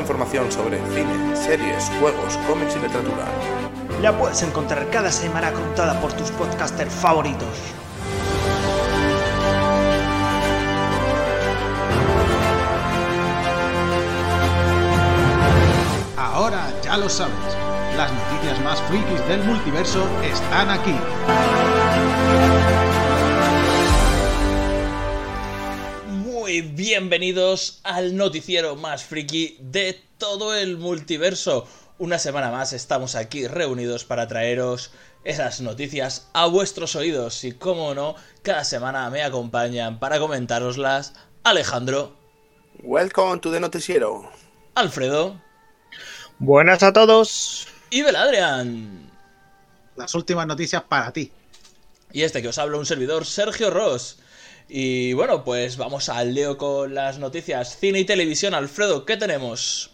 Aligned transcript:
información 0.00 0.50
sobre 0.50 0.78
cine, 0.94 1.36
series, 1.36 1.90
juegos, 2.00 2.38
cómics 2.48 2.74
y 2.76 2.80
literatura. 2.80 3.26
La 4.00 4.16
puedes 4.16 4.42
encontrar 4.42 4.88
cada 4.90 5.10
semana 5.10 5.52
contada 5.52 6.00
por 6.00 6.12
tus 6.12 6.30
podcasters 6.30 6.92
favoritos. 6.92 7.48
Ahora 16.16 16.72
ya 16.82 16.96
lo 16.96 17.08
sabes, 17.08 17.34
las 17.96 18.10
noticias 18.12 18.60
más 18.64 18.80
frikis 18.82 19.26
del 19.28 19.44
multiverso 19.44 20.06
están 20.22 20.70
aquí. 20.70 20.96
Bienvenidos 26.80 27.80
al 27.84 28.16
noticiero 28.16 28.74
más 28.74 29.04
friki 29.04 29.58
de 29.60 30.02
todo 30.16 30.54
el 30.54 30.78
multiverso. 30.78 31.68
Una 31.98 32.18
semana 32.18 32.50
más 32.50 32.72
estamos 32.72 33.16
aquí 33.16 33.46
reunidos 33.46 34.06
para 34.06 34.26
traeros 34.28 34.90
esas 35.22 35.60
noticias 35.60 36.30
a 36.32 36.46
vuestros 36.46 36.96
oídos 36.96 37.44
y 37.44 37.52
como 37.52 37.94
no, 37.94 38.14
cada 38.40 38.64
semana 38.64 39.10
me 39.10 39.22
acompañan 39.22 39.98
para 39.98 40.18
comentároslas 40.18 41.12
Alejandro, 41.44 42.16
Welcome 42.82 43.40
to 43.40 43.52
the 43.52 43.60
noticiero. 43.60 44.32
Alfredo 44.74 45.38
Buenas 46.38 46.82
a 46.82 46.94
todos. 46.94 47.68
y 47.90 48.00
Beladrian. 48.00 49.10
Las 49.96 50.14
últimas 50.14 50.46
noticias 50.46 50.82
para 50.84 51.12
ti. 51.12 51.30
Y 52.10 52.22
este 52.22 52.40
que 52.40 52.48
os 52.48 52.56
habla 52.56 52.78
un 52.78 52.86
servidor, 52.86 53.26
Sergio 53.26 53.68
Ross. 53.68 54.19
Y 54.72 55.14
bueno, 55.14 55.42
pues 55.44 55.76
vamos 55.76 56.08
al 56.08 56.32
leo 56.32 56.56
con 56.56 56.94
las 56.94 57.18
noticias 57.18 57.76
cine 57.78 57.98
y 58.00 58.04
televisión. 58.04 58.54
Alfredo, 58.54 59.04
¿qué 59.04 59.16
tenemos? 59.16 59.90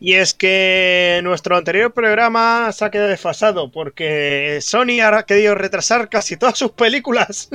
Y 0.00 0.14
es 0.14 0.32
que 0.32 1.20
nuestro 1.22 1.56
anterior 1.56 1.92
programa 1.92 2.72
se 2.72 2.84
ha 2.86 2.90
quedado 2.90 3.10
desfasado 3.10 3.70
porque 3.70 4.60
Sony 4.62 5.00
ha 5.02 5.22
querido 5.24 5.54
retrasar 5.54 6.08
casi 6.08 6.36
todas 6.38 6.58
sus 6.58 6.72
películas. 6.72 7.50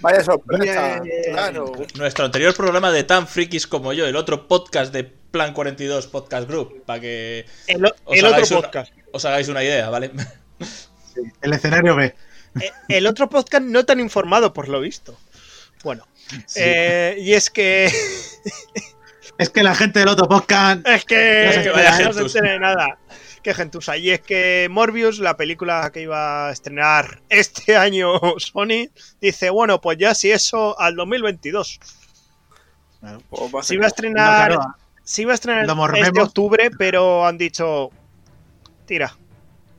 Vaya 0.00 0.22
sorpresa, 0.24 1.00
Bien. 1.00 1.22
claro. 1.32 1.72
Nuestro 1.96 2.24
anterior 2.24 2.54
programa 2.54 2.92
de 2.92 3.02
tan 3.04 3.26
frikis 3.26 3.66
como 3.66 3.92
yo, 3.92 4.06
el 4.06 4.14
otro 4.16 4.46
podcast 4.46 4.92
de 4.92 5.04
Plan 5.04 5.52
42 5.52 6.06
Podcast 6.06 6.48
Group, 6.48 6.84
para 6.86 7.00
que 7.00 7.46
El, 7.66 7.84
os, 7.84 7.92
el 8.12 8.24
otro 8.24 8.34
hagáis 8.36 8.50
una, 8.52 8.60
podcast. 8.62 8.92
os 9.12 9.24
hagáis 9.24 9.48
una 9.48 9.62
idea, 9.64 9.90
¿vale? 9.90 10.12
El 11.42 11.52
escenario 11.52 11.96
B. 11.96 12.14
Eh, 12.60 12.70
El 12.88 13.06
otro 13.06 13.28
podcast 13.28 13.64
no 13.64 13.84
tan 13.84 14.00
informado, 14.00 14.52
por 14.52 14.68
lo 14.68 14.80
visto. 14.80 15.16
Bueno, 15.84 16.06
eh, 16.56 17.16
y 17.18 17.32
es 17.34 17.50
que. 17.50 17.90
Es 19.38 19.48
que 19.48 19.62
la 19.62 19.74
gente 19.74 20.00
del 20.00 20.08
otro 20.08 20.28
podcast. 20.28 20.80
Es 20.86 21.04
que. 21.06 21.44
No 21.46 21.52
sé 21.52 21.62
que 21.62 21.70
vaya 21.70 21.98
no 22.00 22.12
se 22.12 22.20
entere 22.20 22.50
de 22.52 22.58
nada. 22.58 22.98
Qué 23.42 23.54
gentusa. 23.54 23.96
Y 23.96 24.10
es 24.10 24.20
que 24.20 24.68
Morbius, 24.70 25.18
la 25.18 25.34
película 25.38 25.90
que 25.94 26.02
iba 26.02 26.48
a 26.48 26.52
estrenar 26.52 27.22
este 27.30 27.74
año 27.78 28.20
Sony, 28.36 28.90
dice: 29.18 29.48
bueno, 29.48 29.80
pues 29.80 29.96
ya 29.96 30.14
si 30.14 30.30
eso 30.30 30.78
al 30.78 30.94
2022. 30.96 31.80
Pues 33.30 33.54
va 33.54 33.60
a 33.60 33.62
Se 33.62 33.68
ser- 33.68 33.76
iba 33.76 33.84
a 33.86 33.88
estrenar. 33.88 34.50
No, 34.50 34.56
claro, 34.56 34.74
Se 35.04 35.22
iba 35.22 35.32
a 35.32 35.34
estrenar 35.36 35.66
este 35.96 36.20
octubre, 36.20 36.70
pero 36.78 37.26
han 37.26 37.38
dicho. 37.38 37.88
Tira. 38.84 39.16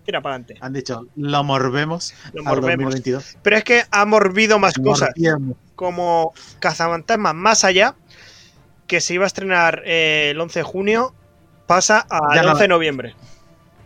Tira 0.05 0.21
para 0.21 0.35
adelante. 0.35 0.57
Han 0.61 0.73
dicho, 0.73 1.05
lo 1.15 1.43
morbemos. 1.43 2.13
Lo 2.33 2.43
morbemos. 2.43 2.85
2022. 2.93 3.37
Pero 3.43 3.57
es 3.57 3.63
que 3.63 3.83
ha 3.91 4.05
morbido 4.05 4.57
más 4.59 4.73
cosas. 4.75 5.09
Como 5.75 6.33
Cazafantasmas 6.59 7.35
más 7.35 7.63
allá, 7.63 7.95
que 8.87 8.99
se 9.01 9.13
iba 9.13 9.23
a 9.23 9.27
estrenar 9.27 9.83
eh, 9.85 10.29
el 10.31 10.39
11 10.41 10.59
de 10.59 10.63
junio, 10.63 11.13
pasa 11.67 11.99
al 12.09 12.35
Ya 12.35 12.43
no- 12.43 12.51
11 12.51 12.63
de 12.63 12.67
noviembre. 12.67 13.15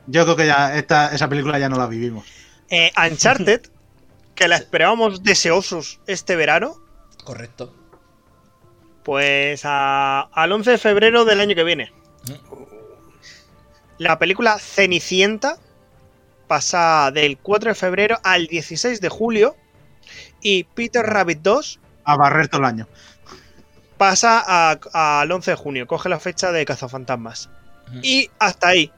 Yo 0.08 0.24
creo 0.24 0.36
que 0.36 0.46
ya 0.46 0.76
esta, 0.78 1.14
esa 1.14 1.28
película 1.28 1.58
ya 1.60 1.68
no 1.70 1.78
la 1.78 1.88
vivimos. 1.88 2.26
Eh, 2.70 2.92
Uncharted, 2.98 3.62
que 4.36 4.48
la 4.48 4.56
esperábamos 4.56 5.24
deseosos 5.24 6.00
este 6.08 6.36
verano, 6.36 6.76
Correcto. 7.24 7.74
pues 9.04 9.62
a- 9.66 10.22
al 10.32 10.52
11 10.52 10.72
de 10.72 10.78
febrero 10.78 11.26
del 11.26 11.40
año 11.42 11.56
que 11.56 11.64
viene. 11.64 11.92
La 13.98 14.20
película 14.20 14.60
Cenicienta 14.60 15.58
pasa 16.48 17.12
del 17.14 17.38
4 17.38 17.70
de 17.72 17.76
febrero 17.76 18.18
al 18.24 18.48
16 18.48 19.02
de 19.02 19.10
julio 19.10 19.56
y 20.42 20.64
Peter 20.64 21.06
Rabbit 21.06 21.40
2 21.42 21.80
A 22.04 22.16
barrer 22.18 22.48
todo 22.48 22.62
el 22.62 22.68
año. 22.68 22.88
pasa 23.98 24.44
a- 24.46 25.22
al 25.22 25.32
11 25.32 25.52
de 25.52 25.58
junio, 25.58 25.88
coge 25.88 26.10
la 26.10 26.20
fecha 26.20 26.52
de 26.52 26.66
Cazafantasmas. 26.66 27.50
Y 28.02 28.30
hasta 28.40 28.70
ahí. 28.70 28.92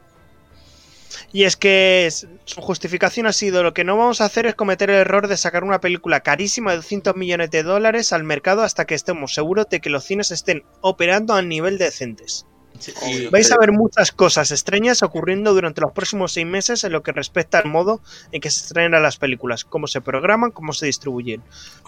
Y 1.31 1.43
es 1.43 1.55
que 1.55 2.09
su 2.45 2.61
justificación 2.61 3.27
ha 3.27 3.33
sido 3.33 3.61
lo 3.63 3.73
que 3.73 3.83
no 3.83 3.95
vamos 3.97 4.21
a 4.21 4.25
hacer 4.25 4.45
es 4.45 4.55
cometer 4.55 4.89
el 4.89 4.95
error 4.97 5.27
de 5.27 5.37
sacar 5.37 5.63
una 5.63 5.79
película 5.81 6.21
carísima 6.21 6.71
de 6.71 6.77
200 6.77 7.15
millones 7.15 7.51
de 7.51 7.63
dólares 7.63 8.11
al 8.11 8.23
mercado 8.23 8.63
hasta 8.63 8.85
que 8.85 8.95
estemos 8.95 9.33
seguros 9.33 9.67
de 9.69 9.79
que 9.81 9.89
los 9.89 10.03
cines 10.03 10.31
estén 10.31 10.63
operando 10.81 11.33
a 11.35 11.41
nivel 11.41 11.77
decentes. 11.77 12.46
Sí, 12.79 12.93
Obvio. 13.01 13.21
y- 13.23 13.27
Vais 13.27 13.51
a 13.51 13.57
ver 13.59 13.71
muchas 13.71 14.11
cosas 14.11 14.51
extrañas 14.51 15.03
ocurriendo 15.03 15.53
durante 15.53 15.81
los 15.81 15.91
próximos 15.91 16.31
seis 16.33 16.45
meses 16.45 16.83
en 16.83 16.91
lo 16.91 17.03
que 17.03 17.11
respecta 17.11 17.59
al 17.59 17.65
modo 17.65 18.01
en 18.31 18.41
que 18.41 18.49
se 18.49 18.61
estrenan 18.65 19.01
las 19.03 19.17
películas, 19.17 19.63
cómo 19.65 19.87
se 19.87 20.01
programan, 20.01 20.51
cómo 20.51 20.73
se 20.73 20.85
distribuyen. 20.85 21.41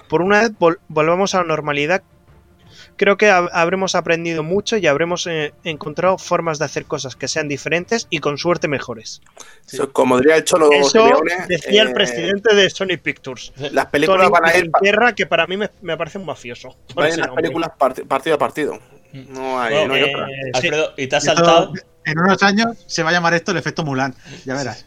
Por 0.08 0.22
una 0.22 0.42
vez 0.42 0.52
vol- 0.60 0.80
volvamos 0.88 1.36
a 1.36 1.40
la 1.40 1.44
normalidad. 1.46 2.02
Creo 2.98 3.18
que 3.18 3.30
hab- 3.32 3.50
habremos 3.54 3.96
aprendido 3.96 4.44
mucho 4.44 4.76
y 4.76 4.86
habremos 4.86 5.26
eh, 5.26 5.54
encontrado 5.64 6.18
formas 6.18 6.60
de 6.60 6.66
hacer 6.66 6.84
cosas 6.86 7.16
que 7.16 7.28
sean 7.30 7.48
diferentes 7.48 8.08
y 8.10 8.20
con 8.20 8.38
suerte 8.38 8.68
mejores. 8.68 9.22
sí. 9.66 9.78
Eso, 9.78 9.92
Como 9.94 10.18
diría 10.18 10.36
el 10.36 10.44
Cholo 10.44 10.70
Eso 10.72 11.08
decía 11.48 11.84
el 11.84 11.90
eh, 11.90 11.94
presidente 11.94 12.54
de 12.56 12.70
Sony 12.70 12.98
Pictures. 13.02 13.54
Las 13.72 13.86
películas 13.88 14.28
Tony 14.28 14.32
van 14.32 14.46
a 14.46 14.58
ir, 14.58 14.70
Tierra, 14.82 15.16
que 15.16 15.26
para 15.26 15.48
mí 15.48 15.56
me, 15.56 15.70
me 15.82 15.96
parece 15.98 16.18
un 16.18 16.26
mafioso. 16.26 16.76
van 16.94 17.06
a 17.06 17.08
ir 17.08 17.14
ese 17.14 17.22
las 17.22 17.30
películas 17.32 17.72
parti- 17.78 18.04
partido 18.04 18.36
a 18.36 18.40
partido. 18.40 18.80
No 19.14 19.59
hay, 19.62 19.74
Bueno, 19.74 19.88
no 19.90 19.94
hay 19.96 20.02
Eh, 20.03 20.06
otra. 20.14 20.28
Alfredo, 20.53 20.94
¿y 20.97 21.08
te 21.08 21.16
has 21.16 21.24
Y 21.24 21.28
saltado? 21.28 21.74
en 22.06 22.20
unos 22.20 22.42
años 22.44 22.78
se 22.88 23.03
va 23.03 23.09
a 23.09 23.14
llamar 23.14 23.34
esto 23.34 23.52
el 23.52 23.58
efecto 23.58 23.84
Mulan. 23.84 24.16
Ya 24.46 24.56
verás. 24.56 24.86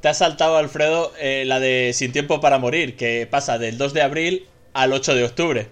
Te 0.00 0.08
has 0.08 0.18
saltado, 0.18 0.56
Alfredo, 0.56 1.12
eh, 1.18 1.44
la 1.46 1.60
de 1.60 1.90
Sin 1.94 2.12
tiempo 2.12 2.40
para 2.40 2.58
morir, 2.58 2.96
que 2.96 3.26
pasa 3.30 3.58
del 3.58 3.76
2 3.76 3.92
de 3.92 4.02
abril 4.02 4.48
al 4.72 4.92
8 4.92 5.14
de 5.14 5.24
octubre. 5.24 5.68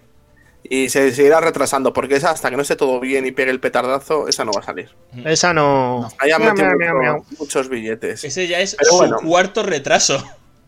Y 0.71 0.91
se 0.91 1.13
seguirá 1.13 1.41
retrasando, 1.41 1.93
porque 1.95 2.17
esa 2.17 2.31
hasta 2.31 2.51
que 2.51 2.57
no 2.57 2.63
esté 2.63 2.77
todo 2.77 3.01
bien 3.01 3.25
y 3.25 3.31
pegue 3.33 3.51
el 3.51 3.61
petardazo, 3.61 4.29
esa 4.29 4.45
no 4.45 4.53
va 4.53 4.61
a 4.61 4.65
salir. 4.65 4.91
Esa 5.25 5.55
no. 5.55 6.11
Ahí 6.19 6.31
han 6.33 6.45
metido 6.45 6.67
miau, 6.67 6.77
mucho- 6.77 6.79
miau, 6.79 6.99
miau. 7.01 7.25
muchos 7.39 7.69
billetes. 7.71 8.25
Ese 8.25 8.47
ya 8.49 8.59
es 8.61 8.75
Pero 8.77 8.91
su 8.91 8.97
bueno. 8.99 9.17
cuarto 9.25 9.63
retraso. 9.63 10.23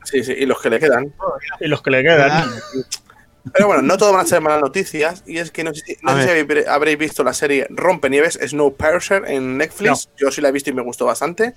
Sí, 0.04 0.25
sí, 0.25 0.32
y 0.32 0.47
los 0.47 0.59
que 0.62 0.70
le 0.70 0.78
quedan. 0.78 1.12
Y 1.60 1.66
los 1.66 1.82
que 1.82 1.91
le 1.91 2.03
quedan. 2.03 2.49
Pero 3.55 3.67
bueno, 3.69 3.83
no 3.83 3.97
todo 3.97 4.12
van 4.12 4.23
a 4.23 4.28
ser 4.28 4.41
malas 4.41 4.61
noticias. 4.61 5.23
Y 5.27 5.39
es 5.39 5.51
que 5.51 5.65
no 5.65 5.73
sé 5.75 5.81
si, 5.87 5.97
no 6.03 6.11
A 6.12 6.15
sé 6.17 6.23
si 6.23 6.27
ver. 6.28 6.45
habéis- 6.47 6.67
habréis 6.69 6.99
visto 6.99 7.25
la 7.25 7.33
serie 7.33 7.67
Rompenieves, 7.71 8.39
Snowpiercer 8.43 9.25
en 9.28 9.56
Netflix. 9.56 10.11
Yo 10.19 10.31
sí 10.31 10.41
la 10.41 10.49
he 10.49 10.53
visto 10.53 10.71
y 10.71 10.75
me 10.75 10.83
gustó 10.83 11.06
bastante. 11.06 11.55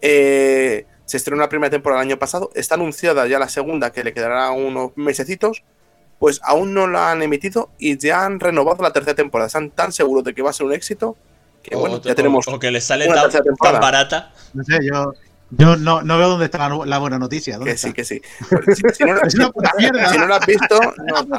Eh, 0.00 0.86
se 1.06 1.16
estrenó 1.16 1.40
la 1.40 1.48
primera 1.48 1.70
temporada 1.70 2.02
el 2.02 2.08
año 2.08 2.18
pasado. 2.18 2.50
Está 2.54 2.74
anunciada 2.76 3.26
ya 3.26 3.38
la 3.38 3.48
segunda, 3.48 3.90
que 3.92 4.04
le 4.04 4.12
quedará 4.12 4.50
unos 4.50 4.92
mesecitos. 4.96 5.64
Pues 6.18 6.40
aún 6.42 6.74
no 6.74 6.86
la 6.88 7.12
han 7.12 7.22
emitido 7.22 7.70
y 7.78 7.96
ya 7.96 8.24
han 8.24 8.40
renovado 8.40 8.82
la 8.82 8.92
tercera 8.92 9.14
temporada. 9.14 9.46
Están 9.46 9.70
tan 9.70 9.92
seguros 9.92 10.24
de 10.24 10.34
que 10.34 10.42
va 10.42 10.50
a 10.50 10.52
ser 10.52 10.66
un 10.66 10.72
éxito 10.72 11.16
que 11.62 11.76
o, 11.76 11.80
bueno, 11.80 12.00
ya 12.02 12.14
tenemos. 12.14 12.46
o 12.48 12.58
que 12.58 12.70
les 12.72 12.84
sale 12.84 13.06
una 13.06 13.14
tan, 13.14 13.22
tercera 13.24 13.44
tan 13.44 13.54
temporada. 13.54 13.80
barata. 13.80 14.32
no 14.52 14.64
sé, 14.64 14.78
yo, 14.84 15.14
yo 15.50 15.76
no, 15.76 16.02
no 16.02 16.18
veo 16.18 16.28
dónde 16.28 16.44
está 16.44 16.68
la, 16.68 16.98
buena 16.98 17.18
noticia. 17.18 17.56
¿dónde 17.56 17.72
Que 17.72 17.78
sí, 17.78 17.92
que 17.92 18.04
sí. 18.04 18.20
Si, 18.74 18.82
si 18.94 19.04
no, 19.04 19.16
Es 19.24 19.34
una 19.34 19.50
puta 19.50 19.72
mierda. 19.78 20.12
si 20.12 20.18
no 20.18 20.26
la 20.26 20.36
has 20.36 20.46
visto, 20.46 20.78
no. 20.80 21.38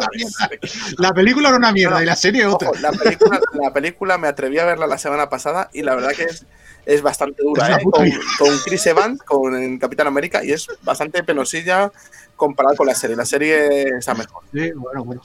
La 0.98 1.14
película 1.14 1.50
era 1.50 1.58
una 1.58 1.72
mierda 1.72 2.02
y 2.02 2.06
la 2.06 2.16
serie 2.16 2.46
otra. 2.46 2.70
Ojo, 2.70 2.80
la, 2.80 2.92
película, 2.92 3.40
la 3.54 3.74
película 3.74 4.18
me 4.18 4.28
atreví 4.28 4.58
a 4.58 4.66
verla 4.66 4.88
la 4.88 4.98
semana 4.98 5.30
pasada 5.30 5.70
y 5.74 5.84
la 5.84 5.94
verdad 5.94 6.12
que 6.14 6.24
es, 6.24 6.46
es 6.86 7.02
bastante 7.04 7.44
dura, 7.44 7.78
¿eh? 7.78 7.84
con, 7.84 8.58
Chris 8.66 8.88
Evans, 8.88 9.22
con 9.24 9.78
Capitán 9.78 10.08
América, 10.08 10.44
y 10.44 10.54
es 10.54 10.68
bastante 10.82 11.24
penosilla 11.24 11.92
comparada 12.36 12.76
con 12.76 12.88
la 12.88 12.96
serie. 12.96 13.16
La 13.16 13.26
serie 13.26 13.84
está 14.00 14.16
mejor. 14.16 14.44
Sí, 14.52 14.72
bueno, 14.72 15.04
bueno. 15.04 15.22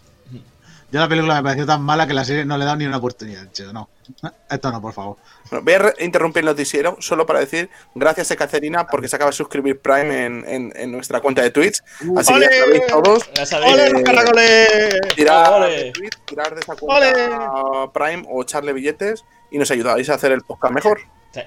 Yo 0.94 1.00
la 1.00 1.08
película 1.08 1.34
me 1.34 1.42
pareció 1.42 1.66
tan 1.66 1.82
mala 1.82 2.06
que 2.06 2.14
la 2.14 2.24
serie 2.24 2.44
no 2.44 2.56
le 2.56 2.62
he 2.62 2.66
dado 2.66 2.76
ni 2.76 2.86
una 2.86 2.98
oportunidad. 2.98 3.50
chico, 3.50 3.72
No, 3.72 3.88
esto 4.48 4.70
no, 4.70 4.80
por 4.80 4.92
favor. 4.92 5.16
Bueno, 5.50 5.64
voy 5.64 5.74
a 5.74 6.04
interrumpir 6.04 6.40
el 6.40 6.46
noticiero 6.46 6.96
solo 7.00 7.26
para 7.26 7.40
decir 7.40 7.68
gracias 7.96 8.30
a 8.30 8.36
Caterina 8.36 8.86
porque 8.86 9.08
se 9.08 9.16
acaba 9.16 9.32
de 9.32 9.36
suscribir 9.36 9.80
Prime 9.80 10.24
en, 10.26 10.44
en- 10.46 10.72
en 10.76 10.92
nuestra 10.92 11.20
cuenta 11.20 11.42
de 11.42 11.50
Twitch. 11.50 11.82
Así 12.16 12.32
que 12.34 12.40
ya 12.42 12.50
sabéis 12.60 12.86
todos. 12.86 13.30
Ya 13.34 13.44
sabéis. 13.44 13.72
¡Ole, 13.74 13.86
Eh, 13.86 13.90
los 13.92 14.02
caracoles! 14.02 15.00
Tirar 15.16 15.68
de 15.68 15.90
Twitch, 15.90 16.18
tirar 16.26 16.54
de 16.54 16.60
esa 16.60 16.76
cuenta 16.76 17.92
Prime 17.92 18.24
o 18.30 18.42
echarle 18.42 18.72
billetes 18.72 19.24
y 19.50 19.58
nos 19.58 19.70
ayudáis 19.72 20.08
a 20.10 20.14
hacer 20.14 20.30
el 20.30 20.42
podcast 20.42 20.72
mejor. 20.74 21.00
Sí. 21.32 21.40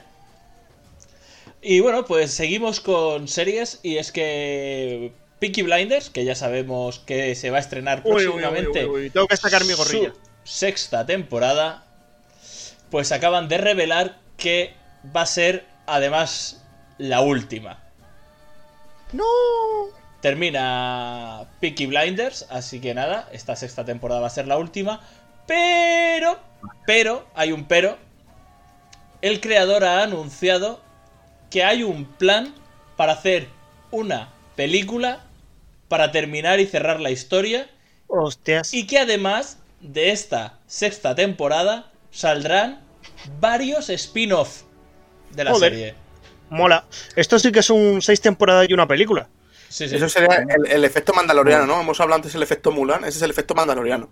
Y 1.61 1.79
bueno, 1.79 2.05
pues 2.05 2.33
seguimos 2.33 2.81
con 2.81 3.29
series 3.29 3.79
y 3.81 3.97
es 3.97 4.11
que 4.11 5.13
Peaky 5.39 5.61
Blinders, 5.63 6.09
que 6.09 6.25
ya 6.25 6.35
sabemos 6.35 6.99
que 6.99 7.35
se 7.35 7.51
va 7.51 7.57
a 7.57 7.59
estrenar 7.61 8.01
Uy, 8.03 8.23
próximamente 8.23 8.85
uy, 8.85 9.01
uy, 9.03 9.09
Tengo 9.09 9.27
que 9.27 9.37
sacar 9.37 9.65
mi 9.65 9.73
gorrilla. 9.73 10.13
su 10.13 10.19
sexta 10.43 11.05
temporada, 11.05 11.83
pues 12.89 13.11
acaban 13.11 13.47
de 13.47 13.57
revelar 13.57 14.17
que 14.37 14.73
va 15.15 15.21
a 15.21 15.25
ser 15.25 15.65
además 15.85 16.63
la 16.97 17.21
última. 17.21 17.79
¡No! 19.13 19.23
Termina 20.21 21.45
Peaky 21.59 21.85
Blinders, 21.85 22.47
así 22.49 22.81
que 22.81 22.93
nada, 22.93 23.29
esta 23.31 23.55
sexta 23.55 23.85
temporada 23.85 24.21
va 24.21 24.27
a 24.27 24.31
ser 24.31 24.47
la 24.47 24.57
última. 24.57 25.01
Pero, 25.45 26.39
pero, 26.85 27.27
hay 27.35 27.51
un 27.51 27.65
pero. 27.65 27.97
El 29.21 29.39
creador 29.39 29.83
ha 29.83 30.03
anunciado 30.03 30.81
que 31.49 31.63
hay 31.63 31.83
un 31.83 32.05
plan 32.05 32.53
para 32.97 33.13
hacer 33.13 33.47
una 33.91 34.33
película 34.55 35.26
para 35.87 36.11
terminar 36.11 36.59
y 36.59 36.65
cerrar 36.65 36.99
la 36.99 37.11
historia 37.11 37.69
Hostias. 38.07 38.73
y 38.73 38.87
que 38.87 38.99
además 38.99 39.57
de 39.81 40.11
esta 40.11 40.59
sexta 40.67 41.15
temporada 41.15 41.91
saldrán 42.11 42.81
varios 43.39 43.89
spin-off 43.89 44.63
de 45.31 45.43
la 45.43 45.51
Joder. 45.51 45.71
serie. 45.71 45.95
Mola. 46.49 46.85
Esto 47.15 47.39
sí 47.39 47.51
que 47.51 47.59
es 47.59 47.69
un 47.69 48.01
seis 48.01 48.21
temporadas 48.21 48.67
y 48.69 48.73
una 48.73 48.87
película. 48.87 49.27
Sí, 49.69 49.87
sí. 49.89 49.95
Eso 49.97 50.07
sería 50.07 50.45
el, 50.47 50.65
el 50.71 50.85
efecto 50.85 51.13
mandaloriano, 51.13 51.65
¿no? 51.65 51.81
Hemos 51.81 51.99
hablado 51.99 52.15
antes 52.17 52.31
del 52.33 52.41
efecto 52.43 52.71
Mulan, 52.71 53.01
ese 53.03 53.17
es 53.17 53.21
el 53.21 53.31
efecto 53.31 53.53
mandaloriano. 53.53 54.09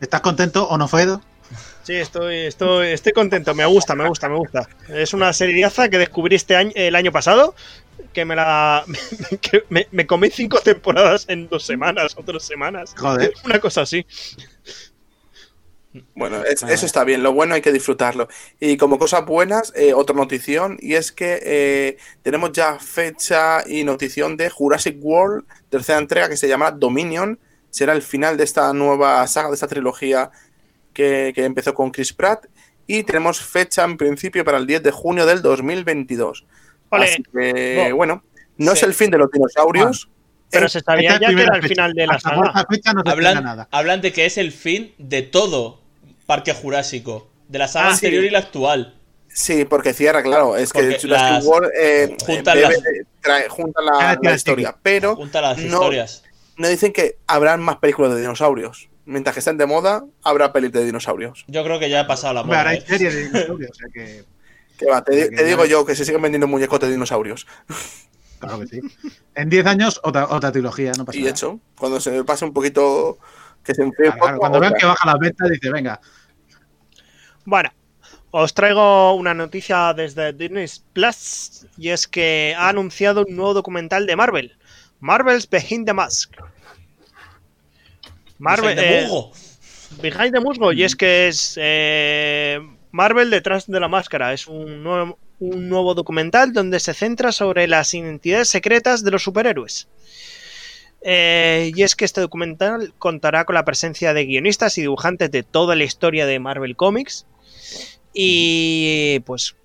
¿Estás 0.00 0.20
contento 0.20 0.66
o 0.68 0.78
no, 0.78 0.88
Fedo? 0.88 1.20
Sí, 1.82 1.94
estoy, 1.94 2.46
estoy, 2.46 2.88
estoy 2.88 3.12
contento. 3.12 3.54
Me 3.54 3.66
gusta, 3.66 3.94
me 3.94 4.08
gusta, 4.08 4.28
me 4.28 4.36
gusta. 4.36 4.68
Es 4.88 5.12
una 5.12 5.32
seriaza 5.32 5.88
que 5.88 5.98
descubrí 5.98 6.36
este 6.36 6.56
año, 6.56 6.70
el 6.74 6.94
año 6.94 7.10
pasado. 7.12 7.54
Que 8.12 8.24
me 8.24 8.36
la. 8.36 8.84
que 9.40 9.64
me, 9.68 9.86
me 9.92 10.06
comí 10.06 10.30
cinco 10.30 10.60
temporadas 10.60 11.24
en 11.28 11.48
dos 11.48 11.64
semanas 11.64 12.14
o 12.16 12.22
tres 12.22 12.42
semanas. 12.42 12.94
Joder. 12.96 13.32
Una 13.44 13.58
cosa 13.60 13.82
así. 13.82 14.04
Bueno, 16.14 16.44
es- 16.44 16.62
eso 16.62 16.86
está 16.86 17.02
bien, 17.02 17.24
lo 17.24 17.32
bueno 17.32 17.54
hay 17.54 17.62
que 17.62 17.72
disfrutarlo. 17.72 18.28
Y 18.60 18.76
como 18.76 18.96
cosas 18.98 19.26
buenas, 19.26 19.72
eh, 19.74 19.92
otra 19.92 20.14
notición, 20.14 20.76
y 20.80 20.94
es 20.94 21.10
que 21.10 21.40
eh, 21.42 21.96
tenemos 22.22 22.52
ya 22.52 22.78
fecha 22.78 23.64
y 23.66 23.82
notición 23.82 24.36
de 24.36 24.50
Jurassic 24.50 24.98
World, 25.00 25.44
tercera 25.68 25.98
entrega 25.98 26.28
que 26.28 26.36
se 26.36 26.46
llama 26.48 26.70
Dominion. 26.70 27.40
Será 27.70 27.92
el 27.92 28.02
final 28.02 28.36
de 28.36 28.44
esta 28.44 28.72
nueva 28.72 29.26
saga, 29.26 29.48
de 29.48 29.54
esta 29.54 29.66
trilogía 29.66 30.30
que, 30.92 31.32
que 31.34 31.44
empezó 31.44 31.74
con 31.74 31.90
Chris 31.90 32.12
Pratt. 32.12 32.46
Y 32.86 33.02
tenemos 33.04 33.40
fecha 33.40 33.84
en 33.84 33.96
principio 33.96 34.44
para 34.44 34.58
el 34.58 34.66
10 34.66 34.82
de 34.84 34.90
junio 34.92 35.26
del 35.26 35.42
2022. 35.42 36.46
Ole. 36.90 37.04
Así 37.04 37.22
que, 37.22 37.86
No. 37.90 37.96
bueno, 37.96 38.24
no 38.58 38.72
Sí. 38.72 38.78
es 38.78 38.82
el 38.84 38.94
fin 38.94 39.10
de 39.10 39.18
los 39.18 39.30
dinosaurios. 39.30 40.08
Pero 40.50 40.66
Eh, 40.66 40.68
se 40.68 40.80
sabía 40.80 41.18
ya 41.20 41.28
que 41.28 41.42
era 41.42 41.56
el 41.56 41.62
final 41.62 41.92
de 41.94 42.06
la 42.08 42.14
Hasta 42.14 42.30
saga. 42.30 42.66
fecha 42.68 42.92
no 42.92 43.02
Hablan, 43.06 43.44
nada. 43.44 43.68
hablan 43.70 44.00
de 44.00 44.12
que 44.12 44.26
es 44.26 44.36
el 44.36 44.50
fin 44.50 44.92
de 44.98 45.22
todo 45.22 45.80
Parque 46.26 46.52
Jurásico, 46.52 47.30
de 47.48 47.58
la 47.60 47.68
saga 47.68 47.88
Ah, 47.88 47.92
anterior 47.92 48.22
sí. 48.22 48.28
y 48.28 48.30
la 48.30 48.38
actual. 48.40 48.94
Sí, 49.28 49.64
porque 49.64 49.92
cierra, 49.94 50.24
claro. 50.24 50.56
Es 50.56 50.72
que 50.72 50.80
Porque 50.80 50.98
Jurassic 51.00 51.30
las- 51.34 51.44
World 51.46 51.70
eh, 51.80 52.16
juntan 52.26 52.56
debe 52.56 52.68
las- 52.68 52.82
trae- 53.22 53.48
junta 53.48 53.80
la, 53.80 54.34
historia. 54.34 54.76
Pero 54.82 55.14
Junta 55.14 55.40
las 55.40 55.58
no, 55.58 55.64
historias. 55.64 56.24
no 56.56 56.66
dicen 56.68 56.92
que 56.92 57.16
habrán 57.28 57.62
más 57.62 57.76
películas 57.76 58.12
de 58.14 58.20
dinosaurios. 58.20 58.88
Mientras 59.04 59.34
que 59.34 59.38
estén 59.40 59.56
de 59.56 59.66
moda, 59.66 60.04
habrá 60.24 60.52
pelis 60.52 60.72
de 60.72 60.84
dinosaurios. 60.84 61.44
Yo 61.46 61.62
creo 61.62 61.78
que 61.78 61.88
ya 61.90 62.00
ha 62.00 62.06
pasado 62.08 62.34
la 62.34 62.40
ahora 62.40 62.58
moda. 62.62 62.70
hay 62.70 62.78
¿eh? 62.78 62.84
series 62.86 63.14
de 63.14 63.24
dinosaurios, 63.28 63.70
o 63.70 63.74
sea 63.74 63.86
que. 63.94 64.24
Va, 64.86 65.02
te, 65.02 65.28
digo 65.44 65.64
yo 65.64 65.84
que 65.84 65.94
se 65.94 66.04
siguen 66.04 66.22
vendiendo 66.22 66.46
muñecos 66.46 66.80
de 66.80 66.90
dinosaurios. 66.90 67.46
Claro 68.40 68.58
que 68.60 68.68
sí. 68.68 68.80
En 69.34 69.50
10 69.50 69.66
años, 69.66 70.00
otra, 70.02 70.26
otra 70.30 70.50
trilogía, 70.50 70.92
no 70.96 71.04
pasa 71.04 71.18
Y 71.18 71.20
nada. 71.20 71.32
hecho, 71.32 71.60
cuando 71.78 72.00
se 72.00 72.24
pase 72.24 72.46
un 72.46 72.54
poquito, 72.54 73.18
que 73.62 73.74
se 73.74 73.82
enfríe 73.82 74.10
Claro, 74.12 74.38
cuando 74.38 74.58
vean 74.58 74.72
que 74.72 74.86
baja 74.86 75.06
las 75.06 75.18
ventas, 75.18 75.50
dice, 75.50 75.70
venga, 75.70 76.00
Bueno, 77.44 77.70
os 78.30 78.54
traigo 78.54 79.14
una 79.14 79.34
noticia 79.34 79.92
desde 79.92 80.32
Disney 80.32 80.66
Plus 80.94 81.66
y 81.76 81.90
es 81.90 82.08
que 82.08 82.54
ha 82.56 82.70
anunciado 82.70 83.26
un 83.28 83.36
nuevo 83.36 83.52
documental 83.52 84.06
de 84.06 84.16
Marvel, 84.16 84.56
Marvel's 85.00 85.46
Behind 85.46 85.84
the 85.84 85.92
Mask. 85.92 86.32
Marvel, 88.38 88.74
Behind 88.74 88.78
the 88.78 88.98
eh, 89.00 89.06
Mugo. 89.06 89.32
Behind 90.00 90.32
the 90.32 90.40
Musgo, 90.40 90.72
y 90.72 90.84
es 90.84 90.96
que 90.96 91.28
es 91.28 91.58
eh, 91.60 92.58
Marvel 92.92 93.30
detrás 93.30 93.66
de 93.66 93.80
la 93.80 93.88
máscara. 93.88 94.32
Es 94.32 94.46
un 94.46 94.82
nuevo, 94.82 95.94
documental 95.94 96.52
donde 96.52 96.80
se 96.80 96.94
centra 96.94 97.32
sobre 97.32 97.66
las 97.66 97.94
identidades 97.94 98.48
secretas 98.48 99.04
de 99.04 99.10
los 99.10 99.22
superhéroes. 99.22 99.88
Eh, 101.02 101.72
y 101.74 101.82
es 101.82 101.96
que 101.96 102.04
este 102.04 102.20
documental 102.20 102.92
contará 102.98 103.44
con 103.44 103.54
la 103.54 103.64
presencia 103.64 104.12
de 104.12 104.26
guionistas 104.26 104.76
y 104.76 104.82
dibujantes 104.82 105.30
de 105.30 105.42
toda 105.42 105.74
la 105.76 105.84
historia 105.84 106.26
de 106.26 106.38
Marvel 106.38 106.76
Comics. 106.76 107.26
Y 108.12 109.20
pues 109.20 109.56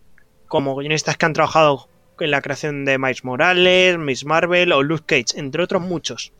como 0.47 0.75
guionistas 0.75 1.17
que 1.17 1.25
han 1.25 1.33
trabajado 1.33 1.89
en 2.19 2.31
la 2.31 2.41
creación 2.41 2.85
de 2.85 2.97
Miles 2.97 3.23
Morales, 3.23 3.97
Miss 3.97 4.25
Marvel 4.25 4.71
o 4.71 4.83
Luke 4.83 5.03
Cage, 5.05 5.39
entre 5.39 5.63
otros 5.63 5.81
muchos. 5.81 6.31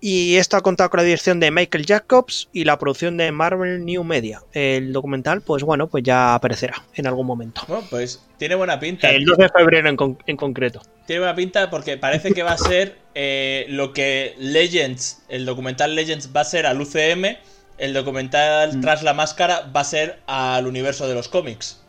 Y 0.00 0.36
esto 0.36 0.56
ha 0.56 0.60
contado 0.60 0.90
con 0.90 0.98
la 0.98 1.04
dirección 1.04 1.40
de 1.40 1.50
Michael 1.50 1.84
Jacobs 1.84 2.48
y 2.52 2.64
la 2.64 2.78
producción 2.78 3.16
de 3.16 3.32
Marvel 3.32 3.84
New 3.84 4.04
Media. 4.04 4.42
El 4.52 4.92
documental, 4.92 5.40
pues 5.40 5.64
bueno, 5.64 5.88
pues 5.88 6.04
ya 6.04 6.34
aparecerá 6.36 6.84
en 6.94 7.08
algún 7.08 7.26
momento. 7.26 7.62
Bueno, 7.66 7.84
pues 7.90 8.22
tiene 8.38 8.54
buena 8.54 8.78
pinta. 8.78 9.10
El 9.10 9.24
2 9.24 9.36
de 9.38 9.48
febrero 9.48 9.88
en, 9.88 9.96
con- 9.96 10.18
en 10.26 10.36
concreto. 10.36 10.80
Tiene 11.06 11.20
buena 11.20 11.34
pinta 11.34 11.68
porque 11.68 11.96
parece 11.96 12.32
que 12.32 12.44
va 12.44 12.52
a 12.52 12.58
ser 12.58 12.96
eh, 13.16 13.66
lo 13.70 13.92
que 13.92 14.34
Legends, 14.38 15.22
el 15.28 15.44
documental 15.44 15.96
Legends 15.96 16.30
va 16.34 16.42
a 16.42 16.44
ser 16.44 16.66
al 16.66 16.80
UCM, 16.80 17.36
el 17.78 17.92
documental 17.92 18.76
Mm. 18.76 18.80
Tras 18.80 19.02
la 19.02 19.14
Máscara 19.14 19.68
va 19.74 19.80
a 19.80 19.84
ser 19.84 20.20
al 20.28 20.66
universo 20.68 21.08
de 21.08 21.14
los 21.14 21.28
cómics. 21.28 21.82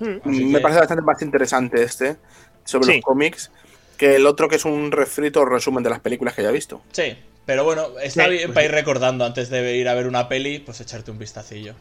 Hmm. 0.00 0.16
Así 0.24 0.44
Me 0.44 0.58
que- 0.58 0.62
parece 0.62 0.80
bastante 0.80 1.02
más 1.04 1.22
interesante 1.22 1.82
este, 1.84 2.16
sobre 2.64 2.86
Sí. 2.86 2.92
los 2.96 3.04
cómics, 3.04 3.50
que 3.96 4.16
el 4.16 4.26
otro 4.26 4.48
que 4.48 4.56
es 4.56 4.64
un 4.64 4.90
refrito 4.92 5.40
o 5.40 5.44
resumen 5.44 5.82
de 5.84 5.90
las 5.90 6.00
películas 6.00 6.34
que 6.34 6.42
ya 6.42 6.48
he 6.50 6.52
visto. 6.52 6.80
Sí, 6.92 7.16
pero 7.48 7.64
bueno, 7.64 7.98
está 8.02 8.24
Sí, 8.24 8.30
bien 8.30 8.42
pues 8.48 8.54
para 8.56 8.60
sí. 8.60 8.68
ir 8.68 8.72
recordando 8.72 9.24
antes 9.24 9.48
de 9.48 9.74
ir 9.78 9.88
a 9.88 9.94
ver 9.94 10.06
una 10.06 10.28
peli, 10.28 10.58
pues 10.58 10.82
echarte 10.82 11.10
un 11.10 11.18
vistacillo. 11.18 11.72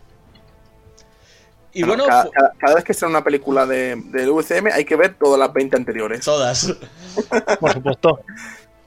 Y 1.73 1.83
Bueno, 1.83 2.05
bueno, 2.05 2.07
cada, 2.07 2.23
fu- 2.23 2.31
cada- 2.31 2.53
cada 2.57 2.75
vez 2.75 2.83
que 2.85 2.93
sale 2.93 3.09
una 3.09 3.21
película 3.23 3.65
de, 3.65 4.01
del 4.05 4.29
UCM 4.29 4.67
hay 4.71 4.85
que 4.85 4.95
ver 4.95 5.15
todas 5.19 5.37
las 5.37 5.51
20 5.51 5.75
anteriores. 5.75 6.21
todas. 6.23 6.73
Por 7.59 7.73
supuesto. 7.73 8.21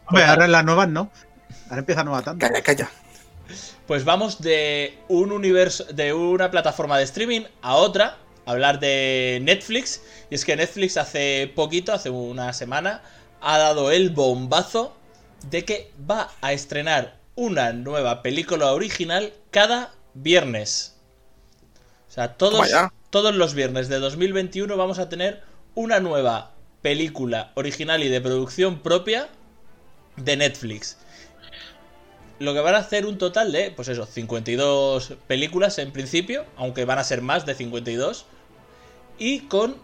hombre, 0.06 0.24
ahora 0.24 0.46
en 0.46 0.52
las 0.52 0.64
nuevas 0.64 0.88
no. 0.88 1.10
Ahora 1.68 1.80
empieza 1.80 2.02
nueva 2.02 2.22
tanda. 2.22 2.48
Calla, 2.48 2.62
calla. 2.62 2.90
Pues 3.86 4.06
vamos 4.06 4.40
de 4.40 4.98
un 5.08 5.32
universo, 5.32 5.84
de 5.84 6.14
una 6.14 6.50
plataforma 6.50 6.96
de 6.96 7.04
streaming 7.04 7.42
a 7.60 7.74
otra, 7.74 8.16
a 8.46 8.52
hablar 8.52 8.80
de 8.80 9.38
Netflix. 9.42 10.00
Y 10.30 10.34
es 10.34 10.46
que 10.46 10.56
Netflix 10.56 10.96
hace 10.96 11.52
poquito, 11.54 11.92
hace 11.92 12.08
una 12.08 12.54
semana, 12.54 13.02
ha 13.42 13.58
dado 13.58 13.90
el 13.90 14.08
bombazo 14.10 14.96
de 15.48 15.64
que 15.64 15.92
va 16.08 16.30
a 16.40 16.52
estrenar 16.52 17.18
una 17.34 17.72
nueva 17.72 18.22
película 18.22 18.72
original 18.72 19.32
cada 19.50 19.94
viernes. 20.14 20.96
O 22.08 22.12
sea, 22.12 22.34
todos, 22.34 22.68
todos 23.10 23.34
los 23.34 23.54
viernes 23.54 23.88
de 23.88 23.98
2021 23.98 24.76
vamos 24.76 24.98
a 24.98 25.08
tener 25.08 25.42
una 25.74 26.00
nueva 26.00 26.52
película 26.82 27.52
original 27.54 28.02
y 28.02 28.08
de 28.08 28.20
producción 28.20 28.80
propia 28.80 29.28
de 30.16 30.36
Netflix. 30.36 30.98
Lo 32.38 32.54
que 32.54 32.60
van 32.60 32.74
a 32.74 32.78
hacer 32.78 33.06
un 33.06 33.18
total 33.18 33.52
de, 33.52 33.70
pues 33.70 33.88
eso, 33.88 34.06
52 34.06 35.14
películas 35.26 35.78
en 35.78 35.92
principio, 35.92 36.46
aunque 36.56 36.84
van 36.84 36.98
a 36.98 37.04
ser 37.04 37.20
más 37.20 37.44
de 37.46 37.54
52. 37.54 38.24
Y 39.18 39.40
con 39.40 39.76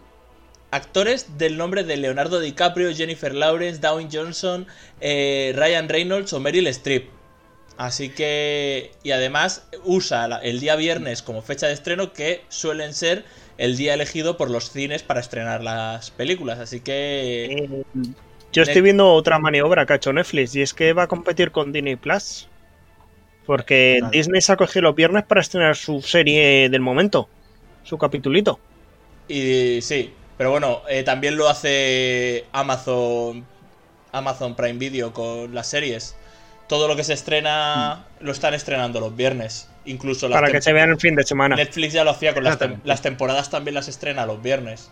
actores 0.71 1.37
del 1.37 1.57
nombre 1.57 1.83
de 1.83 1.97
Leonardo 1.97 2.39
DiCaprio, 2.39 2.93
Jennifer 2.93 3.33
Lawrence, 3.33 3.79
Dwayne 3.79 4.09
Johnson, 4.11 4.67
eh, 5.01 5.53
Ryan 5.55 5.89
Reynolds 5.89 6.33
o 6.33 6.39
Meryl 6.39 6.67
Streep. 6.67 7.09
Así 7.77 8.09
que... 8.09 8.91
Y 9.03 9.11
además 9.11 9.67
usa 9.83 10.27
el 10.41 10.59
día 10.59 10.75
viernes 10.75 11.21
como 11.21 11.41
fecha 11.41 11.67
de 11.67 11.73
estreno 11.73 12.11
que 12.11 12.41
suelen 12.49 12.93
ser 12.93 13.23
el 13.57 13.77
día 13.77 13.93
elegido 13.93 14.35
por 14.35 14.49
los 14.49 14.71
cines 14.71 15.03
para 15.03 15.19
estrenar 15.19 15.63
las 15.63 16.11
películas. 16.11 16.59
Así 16.59 16.79
que... 16.79 17.45
Eh, 17.45 17.83
Yo 18.51 18.63
estoy 18.63 18.81
viendo 18.81 19.11
otra 19.11 19.37
maniobra 19.37 19.85
que 19.85 19.93
ha 19.93 19.95
hecho 19.97 20.11
Netflix 20.11 20.55
y 20.55 20.61
es 20.63 20.73
que 20.73 20.93
va 20.93 21.03
a 21.03 21.07
competir 21.07 21.51
con 21.51 21.71
Disney 21.71 21.95
Plus. 21.95 22.47
Porque. 23.45 24.01
Disney 24.11 24.41
se 24.41 24.51
ha 24.51 24.57
cogido 24.57 24.83
los 24.83 24.95
viernes 24.95 25.23
para 25.23 25.39
estrenar 25.41 25.75
su 25.75 26.01
serie 26.01 26.69
del 26.69 26.81
momento, 26.81 27.29
su 27.83 27.97
capitulito. 27.97 28.59
Y 29.29 29.79
sí, 29.81 30.13
pero 30.37 30.51
bueno, 30.51 30.81
eh, 30.89 31.03
también 31.03 31.37
lo 31.37 31.49
hace 31.49 32.45
Amazon, 32.51 33.45
Amazon 34.11 34.55
Prime 34.55 34.79
Video 34.79 35.13
con 35.13 35.53
las 35.53 35.67
series. 35.67 36.15
Todo 36.67 36.87
lo 36.87 36.95
que 36.95 37.03
se 37.03 37.13
estrena 37.13 38.05
lo 38.19 38.31
están 38.31 38.53
estrenando 38.53 38.99
los 38.99 39.15
viernes. 39.15 39.69
Incluso 39.85 40.27
las 40.27 40.39
Para 40.39 40.51
que 40.51 40.61
se 40.61 40.73
vean 40.73 40.89
el 40.89 40.99
fin 40.99 41.15
de 41.15 41.23
semana. 41.23 41.55
Netflix 41.55 41.93
ya 41.93 42.03
lo 42.03 42.11
hacía 42.11 42.33
con 42.33 42.43
las, 42.43 42.59
tem- 42.59 42.79
las 42.83 43.01
temporadas 43.01 43.49
también 43.49 43.73
las 43.75 43.87
estrena 43.87 44.25
los 44.25 44.41
viernes. 44.41 44.91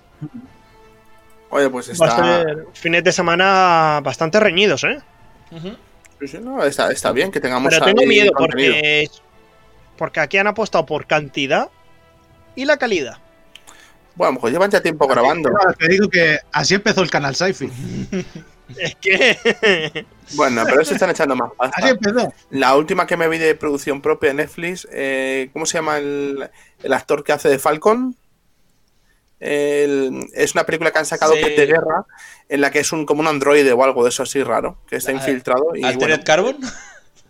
Oye, 1.50 1.70
pues 1.70 1.90
Va 2.02 2.06
a 2.06 2.10
está, 2.10 2.42
ser 2.42 2.66
fines 2.74 3.04
de 3.04 3.12
semana 3.12 4.00
bastante 4.04 4.40
reñidos, 4.40 4.84
¿eh? 4.84 4.98
Ujú. 5.52 5.76
sí, 6.20 6.28
sí, 6.28 6.38
no, 6.42 6.64
está, 6.64 6.92
está 6.92 7.12
bien 7.12 7.32
que 7.32 7.40
tengamos 7.40 7.74
Pero 7.74 7.86
tengo 7.86 8.06
miedo 8.06 8.32
porque, 8.38 9.10
porque 9.98 10.20
aquí 10.20 10.38
han 10.38 10.48
apostado 10.48 10.86
por 10.86 11.06
cantidad 11.08 11.70
y 12.56 12.66
la 12.66 12.78
calidad. 12.78 13.18
Bueno, 14.16 14.38
pues 14.40 14.54
llevan 14.54 14.72
ya 14.72 14.82
tiempo 14.82 15.08
grabando. 15.08 15.50
Te 15.78 15.88
digo 15.90 16.10
que 16.10 16.40
así 16.52 16.76
empezó 16.76 17.02
el 17.02 17.10
canal 17.10 17.36
Sci-Fi. 17.36 17.70
Es 18.78 18.96
que. 18.96 20.06
Bueno, 20.34 20.64
pero 20.66 20.84
se 20.84 20.96
están 20.96 21.12
echando 21.12 21.36
más 21.36 21.52
Así 21.60 21.72
pasta. 21.72 21.90
empezó. 21.90 22.34
La 22.50 22.76
última 22.76 23.06
que 23.06 23.16
me 23.16 23.28
vi 23.28 23.38
de 23.38 23.54
producción 23.54 24.02
propia 24.02 24.30
de 24.30 24.34
Netflix, 24.38 24.88
eh, 24.92 25.52
¿cómo 25.54 25.68
se 25.68 25.78
llama 25.78 26.00
el, 26.00 26.50
el 26.82 26.94
actor 26.94 27.24
que 27.24 27.32
hace 27.32 27.48
de 27.48 27.60
Falcon? 27.60 28.16
El- 29.40 30.28
es 30.34 30.54
una 30.56 30.64
película 30.66 30.90
que 30.92 30.98
han 30.98 31.06
sacado 31.06 31.34
Sí. 31.36 31.42
de 31.42 31.66
guerra, 31.68 32.06
en 32.50 32.62
la 32.62 32.72
que 32.72 32.80
es 32.80 32.92
un 32.92 33.06
como 33.06 33.20
un 33.22 33.28
androide 33.28 33.72
o 33.72 33.84
algo 33.84 34.02
de 34.04 34.10
eso 34.10 34.24
así 34.24 34.42
raro, 34.42 34.80
que 34.88 34.96
está 34.96 35.12
Ah, 35.12 35.16
infiltrado. 35.16 35.76
Y, 35.76 35.84
¿Altered 35.84 36.08
bueno, 36.10 36.24
Carbon? 36.26 36.58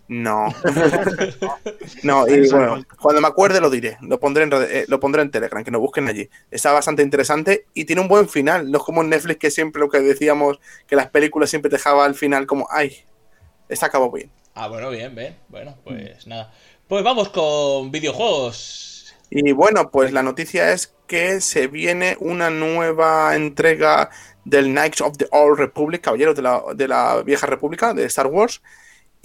No. 0.08 0.48
no, 2.04 2.28
y 2.28 2.50
bueno, 2.50 2.84
cuando 3.00 3.22
me 3.22 3.28
acuerde 3.28 3.60
lo 3.60 3.70
diré. 3.70 3.98
Lo 4.02 4.20
pondré, 4.20 4.44
en, 4.44 4.52
eh, 4.54 4.86
lo 4.88 5.00
pondré 5.00 5.22
en 5.22 5.32
Telegram, 5.32 5.64
que 5.64 5.72
nos 5.72 5.82
busquen 5.82 6.08
allí. 6.08 6.30
Está 6.52 6.72
bastante 6.72 7.02
interesante 7.02 7.66
y 7.74 7.86
tiene 7.86 8.02
un 8.02 8.08
buen 8.08 8.30
final. 8.30 8.70
No 8.70 8.78
es 8.78 8.84
como 8.84 9.02
en 9.02 9.10
Netflix 9.10 9.40
que 9.40 9.52
siempre 9.52 9.80
lo 9.80 9.90
que 9.90 10.00
decíamos, 10.00 10.60
que 10.88 10.96
las 10.96 11.10
películas 11.10 11.50
siempre 11.50 11.70
te 11.70 11.78
dejaba 11.78 12.06
al 12.06 12.16
final 12.16 12.46
como, 12.46 12.68
ay, 12.70 13.04
esta 13.68 13.88
acabó 13.88 14.12
bien. 14.12 14.32
Ah, 14.54 14.68
bueno, 14.68 14.90
bien, 14.90 15.16
bien. 15.16 15.36
Bueno, 15.50 15.76
pues 15.84 16.28
nada. 16.28 16.54
Pues 16.88 17.04
vamos 17.04 17.30
con 17.30 17.92
videojuegos. 17.92 19.16
Y 19.30 19.52
bueno, 19.54 19.90
pues 19.90 20.14
la 20.14 20.22
noticia 20.22 20.72
es 20.72 20.94
que 21.08 21.42
se 21.42 21.68
viene 21.68 22.16
una 22.20 22.50
nueva 22.52 23.36
entrega 23.36 24.10
del 24.44 24.66
Knights 24.68 25.02
of 25.02 25.18
the 25.18 25.28
Old 25.32 25.58
Republic, 25.58 26.02
Caballeros 26.02 26.36
de 26.36 26.44
la, 26.44 26.64
de 26.76 26.88
la 26.88 27.24
Vieja 27.24 27.48
República, 27.48 27.94
de 27.94 28.06
Star 28.06 28.28
Wars, 28.28 28.62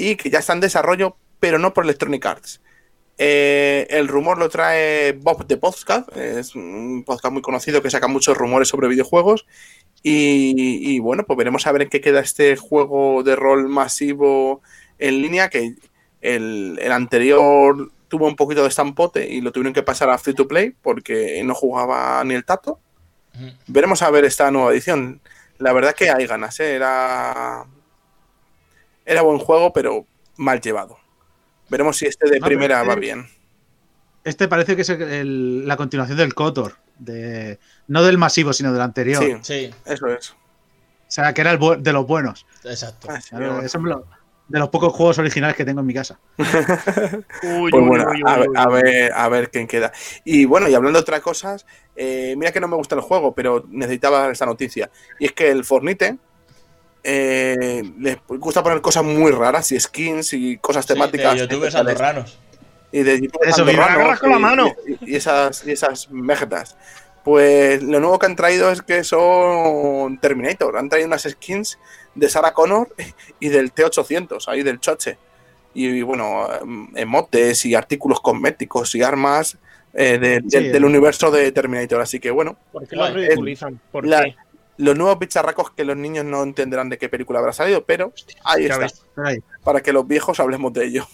y 0.00 0.16
que 0.16 0.30
ya 0.30 0.38
está 0.38 0.54
en 0.54 0.60
desarrollo, 0.60 1.16
pero 1.38 1.58
no 1.58 1.74
por 1.74 1.84
Electronic 1.84 2.24
Arts. 2.24 2.60
Eh, 3.18 3.86
el 3.90 4.08
rumor 4.08 4.38
lo 4.38 4.48
trae 4.48 5.12
Bob 5.12 5.46
de 5.46 5.58
Podcast, 5.58 6.08
es 6.16 6.54
un 6.54 7.04
podcast 7.04 7.32
muy 7.32 7.42
conocido 7.42 7.82
que 7.82 7.90
saca 7.90 8.08
muchos 8.08 8.34
rumores 8.34 8.68
sobre 8.68 8.88
videojuegos. 8.88 9.46
Y, 10.02 10.94
y 10.94 10.98
bueno, 11.00 11.24
pues 11.26 11.36
veremos 11.36 11.66
a 11.66 11.72
ver 11.72 11.82
en 11.82 11.90
qué 11.90 12.00
queda 12.00 12.20
este 12.20 12.56
juego 12.56 13.22
de 13.22 13.36
rol 13.36 13.68
masivo 13.68 14.62
en 14.98 15.20
línea, 15.20 15.50
que 15.50 15.74
el, 16.22 16.78
el 16.80 16.92
anterior 16.92 17.90
tuvo 18.08 18.26
un 18.26 18.36
poquito 18.36 18.62
de 18.62 18.68
estampote 18.68 19.28
y 19.28 19.42
lo 19.42 19.52
tuvieron 19.52 19.74
que 19.74 19.82
pasar 19.82 20.08
a 20.08 20.16
free 20.16 20.34
to 20.34 20.48
play 20.48 20.74
porque 20.82 21.42
no 21.44 21.54
jugaba 21.54 22.24
ni 22.24 22.34
el 22.34 22.44
tato. 22.46 22.80
Veremos 23.66 24.00
a 24.00 24.10
ver 24.10 24.24
esta 24.24 24.50
nueva 24.50 24.72
edición. 24.72 25.20
La 25.58 25.74
verdad 25.74 25.94
que 25.94 26.10
hay 26.10 26.26
ganas, 26.26 26.58
¿eh? 26.60 26.74
era 26.74 27.66
era 29.10 29.22
buen 29.22 29.38
juego, 29.38 29.72
pero 29.72 30.06
mal 30.36 30.60
llevado. 30.60 30.98
Veremos 31.68 31.96
si 31.98 32.06
este 32.06 32.26
de 32.28 32.38
No, 32.38 32.46
pero 32.46 32.58
primera 32.58 32.76
este- 32.78 32.88
va 32.88 32.94
bien. 32.94 33.26
Este 34.24 34.48
parece 34.48 34.76
que 34.76 34.82
es 34.82 34.88
el- 34.90 35.02
el- 35.02 35.68
la 35.68 35.76
continuación 35.76 36.18
del 36.18 36.34
Kotor. 36.34 36.76
De, 36.98 37.58
no 37.88 38.02
del 38.02 38.18
masivo, 38.18 38.52
sino 38.52 38.72
del 38.72 38.82
anterior. 38.82 39.22
Sí, 39.22 39.34
Sí, 39.40 39.70
eso 39.86 40.06
es. 40.08 40.30
O 40.32 40.36
sea, 41.12 41.32
que 41.32 41.40
era 41.40 41.50
el 41.52 41.82
de 41.82 41.92
los 41.92 42.06
buenos. 42.06 42.46
exacto. 42.64 43.08
Ah, 43.10 43.20
sí, 43.20 43.34
eso 43.64 43.78
lo- 43.78 44.06
de 44.48 44.58
los 44.58 44.68
pocos 44.68 44.92
juegos 44.92 45.18
originales 45.18 45.56
que 45.56 45.64
tengo 45.64 45.80
en 45.80 45.86
mi 45.86 45.94
casa. 45.94 46.18
Uy, 47.42 47.70
Pues 47.70 47.82
uy, 47.82 47.88
bueno, 47.88 48.04
uy, 48.10 48.22
a, 48.26 48.38
uy, 48.40 48.46
ver, 48.48 48.48
a 48.56 48.66
ver, 48.68 49.12
a 49.14 49.28
ver 49.28 49.50
quién 49.50 49.66
queda. 49.66 49.92
Y 50.24 50.44
bueno, 50.44 50.68
y 50.68 50.74
hablando 50.74 50.98
de 50.98 51.02
otras 51.02 51.20
cosas, 51.20 51.64
eh, 51.96 52.34
mira 52.36 52.52
que 52.52 52.60
no 52.60 52.68
me 52.68 52.76
gusta 52.76 52.94
el 52.96 53.00
juego, 53.00 53.34
pero 53.34 53.64
necesitaba 53.68 54.30
esta 54.30 54.46
noticia. 54.46 54.90
Y 55.18 55.26
es 55.26 55.32
que 55.32 55.50
el 55.50 55.64
Fornite 55.64 56.18
eh, 57.04 57.82
les 57.98 58.18
gusta 58.28 58.62
poner 58.62 58.80
cosas 58.80 59.04
muy 59.04 59.30
raras 59.32 59.70
y 59.72 59.80
skins 59.80 60.32
y 60.32 60.56
cosas 60.58 60.84
Sí, 60.86 60.92
temáticas. 60.94 61.34
de 61.34 61.40
youtubers 61.40 61.74
andorranos. 61.74 62.38
y 62.92 63.02
de 63.02 63.20
youtubers 63.20 63.50
Eso, 63.52 63.62
andorranos 63.62 64.18
con 64.20 64.30
la 64.30 64.36
y- 64.38 64.40
mano. 64.40 64.74
Y, 64.86 65.12
y 65.12 65.16
esas, 65.16 65.66
y 65.66 65.72
esas 65.72 66.10
mejetas. 66.10 66.76
Pues 67.24 67.82
lo 67.82 68.00
nuevo 68.00 68.18
que 68.18 68.26
han 68.26 68.34
traído 68.36 68.70
es 68.70 68.80
que 68.82 69.04
son 69.04 70.18
Terminator. 70.18 70.76
Han 70.78 70.88
traído 70.88 71.06
unas 71.06 71.22
skins 71.22 71.78
de 72.14 72.28
Sarah 72.28 72.52
Connor 72.54 72.88
y 73.38 73.48
del 73.50 73.72
T800, 73.74 74.48
ahí 74.48 74.62
del 74.62 74.80
Choche. 74.80 75.18
Y 75.74 76.02
bueno, 76.02 76.48
em, 76.60 76.88
emotes 76.96 77.64
y 77.66 77.74
artículos 77.74 78.20
cosméticos 78.20 78.94
y 78.94 79.02
armas 79.02 79.56
eh, 79.92 80.18
de- 80.18 80.40
Sí, 80.40 80.46
del- 80.48 80.72
del 80.72 80.82
eh. 80.82 80.86
universo 80.86 81.30
de 81.30 81.50
Terminator. 81.52 82.00
Así 82.00 82.18
que 82.20 82.30
bueno, 82.30 82.56
¿Por 82.72 82.86
qué 82.88 82.96
lo 82.96 83.08
ridiculizan? 83.12 83.80
¿Por 83.92 84.06
La- 84.06 84.24
qué? 84.24 84.36
Los 84.80 84.96
nuevos 84.96 85.18
bicharracos 85.18 85.70
que 85.70 85.84
los 85.84 85.96
niños 85.96 86.24
no 86.24 86.42
entenderán 86.42 86.88
de 86.88 86.98
qué 86.98 87.08
película 87.08 87.38
habrá 87.38 87.52
salido, 87.52 87.84
pero 87.84 88.12
ahí 88.44 88.64
está. 88.64 88.78
ves. 88.78 89.04
Pero 89.14 89.26
ahí, 89.28 89.38
Para 89.62 89.80
que 89.82 89.92
los 89.92 90.06
viejos 90.06 90.40
hablemos 90.40 90.72
de 90.72 90.84
ello. 90.86 91.06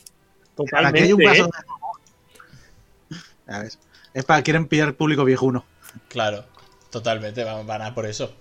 para 0.71 0.93
que 0.93 1.03
haya 1.03 1.15
un 1.15 1.21
Totalmente. 1.23 1.43
vaso 1.43 1.51
¿eh? 3.49 3.53
de-. 3.63 3.69
Es 4.15 4.25
para 4.25 4.43
quieren 4.43 4.67
pillar 4.67 4.95
público 4.95 5.25
viejuno. 5.25 5.65
Claro, 6.09 6.45
totalmente, 6.91 7.45
van, 7.45 7.83
a 7.83 7.95
por 7.95 8.07
eso. 8.07 8.33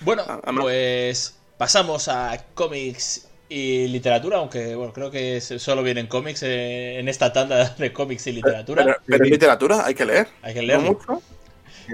Bueno, 0.00 0.22
Ah, 0.28 0.40
pues 0.60 1.36
pasamos 1.56 2.08
a 2.08 2.36
cómics 2.54 3.28
y 3.48 3.86
literatura, 3.88 4.38
aunque 4.38 4.74
bueno, 4.74 4.92
creo 4.92 5.10
que 5.10 5.40
solo 5.40 5.82
vienen 5.82 6.06
cómics 6.08 6.42
eh, 6.42 6.98
en 6.98 7.08
esta 7.08 7.32
tanda 7.32 7.68
de 7.78 7.92
cómics 7.92 8.26
y 8.26 8.32
literatura. 8.32 8.96
Pero, 9.06 9.24
literatura 9.24 9.86
hay 9.86 9.94
que 9.94 10.04
leer. 10.04 10.28
Hay 10.42 10.54
que 10.54 10.60
No 10.62 10.66
leerlo. 10.66 10.92
mucho. 10.94 11.22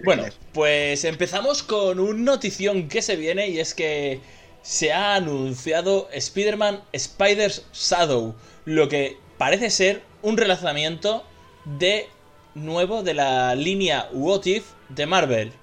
Bueno, 0.04 0.25
pues 0.52 1.04
empezamos 1.04 1.62
con 1.62 2.00
un 2.00 2.25
notición 2.25 2.88
que 2.88 3.02
se 3.02 3.16
viene 3.16 3.49
y 3.49 3.59
es 3.61 3.75
que 3.75 4.23
se 4.62 4.92
ha 4.92 5.14
anunciado 5.16 6.09
Spider-Man 6.12 6.85
Spider's 6.94 7.66
Shadow, 7.73 8.37
lo 8.64 8.88
que 8.88 9.23
parece 9.38 9.70
ser 9.70 10.09
un 10.23 10.37
relanzamiento 10.37 11.25
de 11.64 12.09
nuevo 12.54 13.02
de 13.02 13.14
la 13.14 13.54
línea 13.54 14.09
What 14.12 14.44
If 14.47 14.73
de 14.88 15.06
Marvel. 15.06 15.61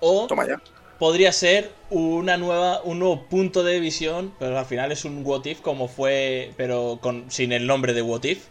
O 0.00 0.26
Toma 0.26 0.46
ya. 0.46 0.60
podría 0.98 1.32
ser 1.32 1.72
una 1.90 2.36
nueva, 2.36 2.82
un 2.82 2.98
nuevo 3.00 3.28
punto 3.28 3.62
de 3.64 3.80
visión, 3.80 4.34
pero 4.38 4.58
al 4.58 4.66
final 4.66 4.92
es 4.92 5.04
un 5.04 5.22
What 5.24 5.44
If 5.46 5.60
como 5.60 5.88
fue, 5.88 6.54
pero 6.56 6.98
con, 7.02 7.30
sin 7.30 7.52
el 7.52 7.66
nombre 7.66 7.94
de 7.94 8.02
What 8.02 8.24
If, 8.24 8.48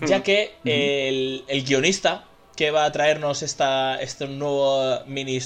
ya 0.00 0.18
Hmm. 0.18 0.22
que 0.22 0.60
el, 0.64 1.44
el 1.48 1.64
guionista 1.64 2.31
que 2.56 2.70
va 2.70 2.84
a 2.84 2.92
traernos 2.92 3.42
esta, 3.42 4.00
esta 4.00 4.26
nueva 4.26 5.04
mini, 5.06 5.38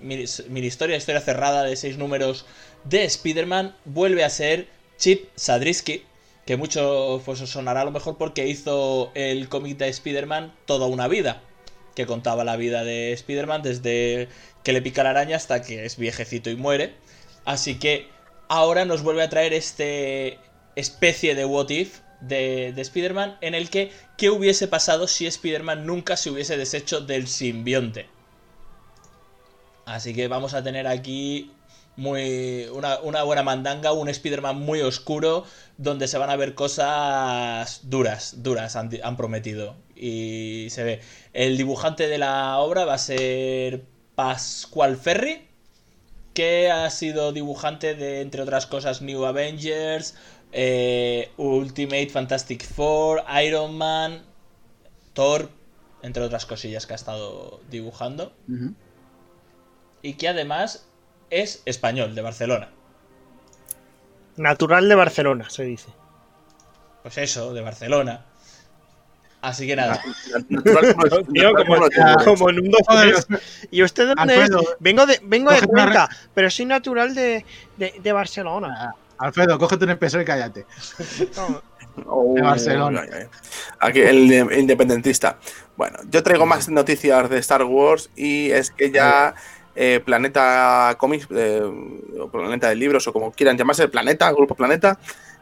mini, 0.00 0.66
historia, 0.66 0.96
historia 0.96 1.20
cerrada 1.20 1.62
de 1.64 1.76
seis 1.76 1.98
números 1.98 2.46
de 2.84 3.04
Spider-Man, 3.04 3.74
vuelve 3.84 4.24
a 4.24 4.30
ser 4.30 4.68
Chip 4.98 5.28
Sadrisky, 5.34 6.04
que 6.46 6.56
mucho 6.56 7.22
pues, 7.24 7.40
os 7.40 7.50
sonará 7.50 7.80
a 7.80 7.84
lo 7.84 7.90
mejor 7.90 8.18
porque 8.18 8.46
hizo 8.46 9.10
el 9.14 9.48
cómic 9.48 9.78
de 9.78 9.88
Spider-Man 9.88 10.54
toda 10.66 10.86
una 10.86 11.08
vida, 11.08 11.42
que 11.94 12.06
contaba 12.06 12.44
la 12.44 12.56
vida 12.56 12.84
de 12.84 13.12
Spider-Man 13.12 13.62
desde 13.62 14.28
que 14.62 14.72
le 14.72 14.82
pica 14.82 15.02
la 15.02 15.10
araña 15.10 15.36
hasta 15.36 15.62
que 15.62 15.84
es 15.84 15.96
viejecito 15.96 16.50
y 16.50 16.56
muere. 16.56 16.94
Así 17.44 17.78
que 17.78 18.08
ahora 18.48 18.84
nos 18.84 19.02
vuelve 19.02 19.22
a 19.22 19.30
traer 19.30 19.52
este 19.52 20.38
especie 20.76 21.34
de 21.34 21.44
what 21.44 21.70
if 21.70 22.00
de, 22.28 22.72
de 22.74 22.82
Spider-Man 22.82 23.36
en 23.40 23.54
el 23.54 23.70
que 23.70 23.92
qué 24.16 24.30
hubiese 24.30 24.68
pasado 24.68 25.06
si 25.06 25.26
Spider-Man 25.26 25.86
nunca 25.86 26.16
se 26.16 26.30
hubiese 26.30 26.56
deshecho 26.56 27.00
del 27.00 27.28
simbionte. 27.28 28.06
Así 29.86 30.14
que 30.14 30.28
vamos 30.28 30.54
a 30.54 30.62
tener 30.62 30.86
aquí 30.86 31.52
muy 31.96 32.66
una, 32.72 33.00
una 33.00 33.22
buena 33.22 33.42
mandanga, 33.42 33.92
un 33.92 34.08
Spider-Man 34.08 34.58
muy 34.58 34.80
oscuro 34.80 35.44
donde 35.76 36.08
se 36.08 36.18
van 36.18 36.30
a 36.30 36.36
ver 36.36 36.54
cosas 36.54 37.80
duras, 37.84 38.42
duras 38.42 38.76
han, 38.76 38.90
han 39.02 39.16
prometido. 39.16 39.76
Y 39.94 40.68
se 40.70 40.84
ve. 40.84 41.00
El 41.32 41.56
dibujante 41.56 42.08
de 42.08 42.18
la 42.18 42.58
obra 42.58 42.84
va 42.84 42.94
a 42.94 42.98
ser 42.98 43.84
Pascual 44.14 44.96
Ferry, 44.96 45.48
que 46.34 46.70
ha 46.70 46.90
sido 46.90 47.32
dibujante 47.32 47.94
de, 47.94 48.20
entre 48.20 48.42
otras 48.42 48.66
cosas, 48.66 49.02
New 49.02 49.24
Avengers, 49.24 50.16
eh, 50.56 51.32
Ultimate 51.36 52.08
Fantastic 52.10 52.64
Four, 52.64 53.24
Iron 53.44 53.76
Man, 53.76 54.22
Thor, 55.12 55.48
entre 56.00 56.22
otras 56.22 56.46
cosillas 56.46 56.86
que 56.86 56.92
ha 56.92 56.96
estado 56.96 57.60
dibujando. 57.70 58.32
Y 60.00 60.14
que 60.14 60.28
además 60.28 60.86
es 61.30 61.62
español, 61.64 62.14
de 62.14 62.22
Barcelona. 62.22 62.68
Natural 64.36 64.88
de 64.88 64.94
Barcelona, 64.94 65.50
se 65.50 65.64
dice. 65.64 65.88
Pues 67.02 67.18
eso, 67.18 67.52
de 67.52 67.60
Barcelona. 67.60 68.24
Así 69.42 69.66
que 69.66 69.74
nada. 69.74 70.00
Natural 70.48 70.94
como 70.94 71.24
Tío, 71.32 72.48
en 72.48 72.58
un 72.60 72.70
2 72.70 72.80
Joder, 72.86 73.14
¿Y 73.72 73.82
usted 73.82 74.08
de 74.08 74.14
dónde 74.14 74.34
Alfredo, 74.34 74.60
es? 74.60 74.68
Vengo 74.78 75.04
de, 75.04 75.20
vengo 75.24 75.50
de 75.52 75.66
Cuenca, 75.66 76.08
pero 76.32 76.48
soy 76.48 76.64
natural 76.66 77.14
de, 77.14 77.44
de, 77.76 77.94
de 78.00 78.12
Barcelona. 78.12 78.94
Alfredo, 79.18 79.58
cógete 79.58 79.84
un 79.84 79.90
espesor 79.90 80.22
y 80.22 80.24
cállate. 80.24 80.66
Oh, 82.06 82.34
de 82.34 82.42
Barcelona. 82.42 83.04
Aquí 83.78 84.00
el 84.00 84.28
de- 84.28 84.58
independentista. 84.58 85.38
Bueno, 85.76 85.98
yo 86.10 86.24
traigo 86.24 86.44
más 86.44 86.68
noticias 86.68 87.30
de 87.30 87.38
Star 87.38 87.62
Wars 87.62 88.10
y 88.16 88.50
es 88.50 88.72
que 88.72 88.90
ya 88.90 89.32
eh, 89.76 90.00
Planeta 90.04 90.96
Comics, 90.98 91.28
eh, 91.30 91.62
o 92.18 92.28
Planeta 92.30 92.68
de 92.68 92.74
Libros 92.74 93.06
o 93.06 93.12
como 93.12 93.30
quieran 93.30 93.56
llamarse, 93.56 93.86
Planeta, 93.86 94.32
Grupo 94.32 94.56
Planeta, 94.56 94.98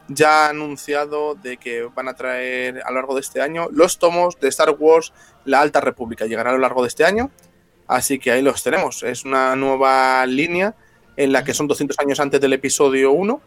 ya 0.07 0.45
ha 0.45 0.49
anunciado 0.49 1.33
de 1.33 1.57
que 1.57 1.89
van 1.95 2.07
a 2.07 2.13
traer 2.13 2.83
a 2.85 2.89
lo 2.91 2.97
largo 2.97 3.15
de 3.15 3.21
este 3.21 3.41
año 3.41 3.67
los 3.71 3.97
tomos 3.97 4.39
de 4.39 4.49
Star 4.49 4.75
Wars 4.77 5.11
La 5.45 5.59
Alta 5.59 5.81
República. 5.81 6.27
Llegará 6.27 6.51
a 6.51 6.53
lo 6.53 6.59
largo 6.59 6.83
de 6.83 6.89
este 6.89 7.03
año, 7.03 7.31
así 7.87 8.19
que 8.19 8.29
ahí 8.29 8.43
los 8.43 8.61
tenemos. 8.61 9.01
Es 9.01 9.25
una 9.25 9.55
nueva 9.55 10.23
línea 10.27 10.75
en 11.17 11.31
la 11.31 11.43
que 11.43 11.55
son 11.55 11.67
200 11.67 11.97
años 11.97 12.19
antes 12.19 12.39
del 12.39 12.53
episodio 12.53 13.11
1 13.11 13.41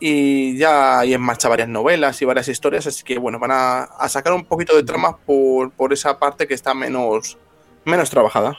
y 0.00 0.56
ya 0.56 1.00
hay 1.00 1.14
en 1.14 1.20
marcha 1.20 1.48
varias 1.48 1.68
novelas 1.68 2.20
y 2.22 2.24
varias 2.24 2.48
historias, 2.48 2.86
así 2.86 3.02
que 3.02 3.18
bueno, 3.18 3.38
van 3.38 3.50
a, 3.50 3.82
a 3.82 4.08
sacar 4.08 4.32
un 4.32 4.44
poquito 4.44 4.76
de 4.76 4.82
trama 4.84 5.16
por, 5.16 5.72
por, 5.72 5.92
esa 5.92 6.18
parte 6.18 6.46
que 6.46 6.54
está 6.54 6.74
menos, 6.74 7.36
menos 7.84 8.10
trabajada. 8.10 8.56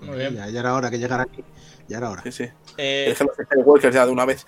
Muy 0.00 0.16
bien. 0.16 0.34
Ya, 0.34 0.48
ya, 0.48 0.60
era 0.60 0.74
hora 0.74 0.90
que 0.90 0.98
llegara 0.98 1.24
aquí. 1.24 1.44
Ya 1.88 1.98
era 1.98 2.10
hora. 2.10 2.22
Sí, 2.22 2.32
sí. 2.32 2.48
Eh, 2.78 3.14
Walker 3.64 3.92
ya 3.92 4.06
de 4.06 4.12
una 4.12 4.24
vez. 4.24 4.46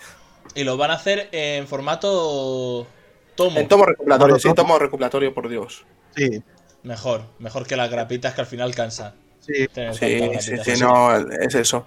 Y 0.55 0.65
lo 0.65 0.77
van 0.77 0.91
a 0.91 0.95
hacer 0.95 1.29
en 1.33 1.67
formato 1.67 2.87
tomo. 3.35 3.59
En 3.59 3.69
tomo 3.69 3.85
recopilatorio, 3.85 4.39
sí, 4.39 4.55
tomo 4.55 4.79
recopilatorio, 4.79 5.35
por 5.35 5.49
Dios. 5.49 5.85
Sí. 6.17 6.43
Mejor, 6.83 7.23
mejor 7.39 7.67
que 7.67 7.77
las 7.77 7.91
grapitas 7.91 8.35
que 8.35 8.41
al 8.41 8.47
final 8.47 8.75
cansan. 8.75 9.15
Sí, 9.41 9.67
sí, 9.75 10.39
sí, 10.39 10.57
sí, 10.65 10.81
no, 10.81 11.17
es 11.17 11.55
eso. 11.55 11.85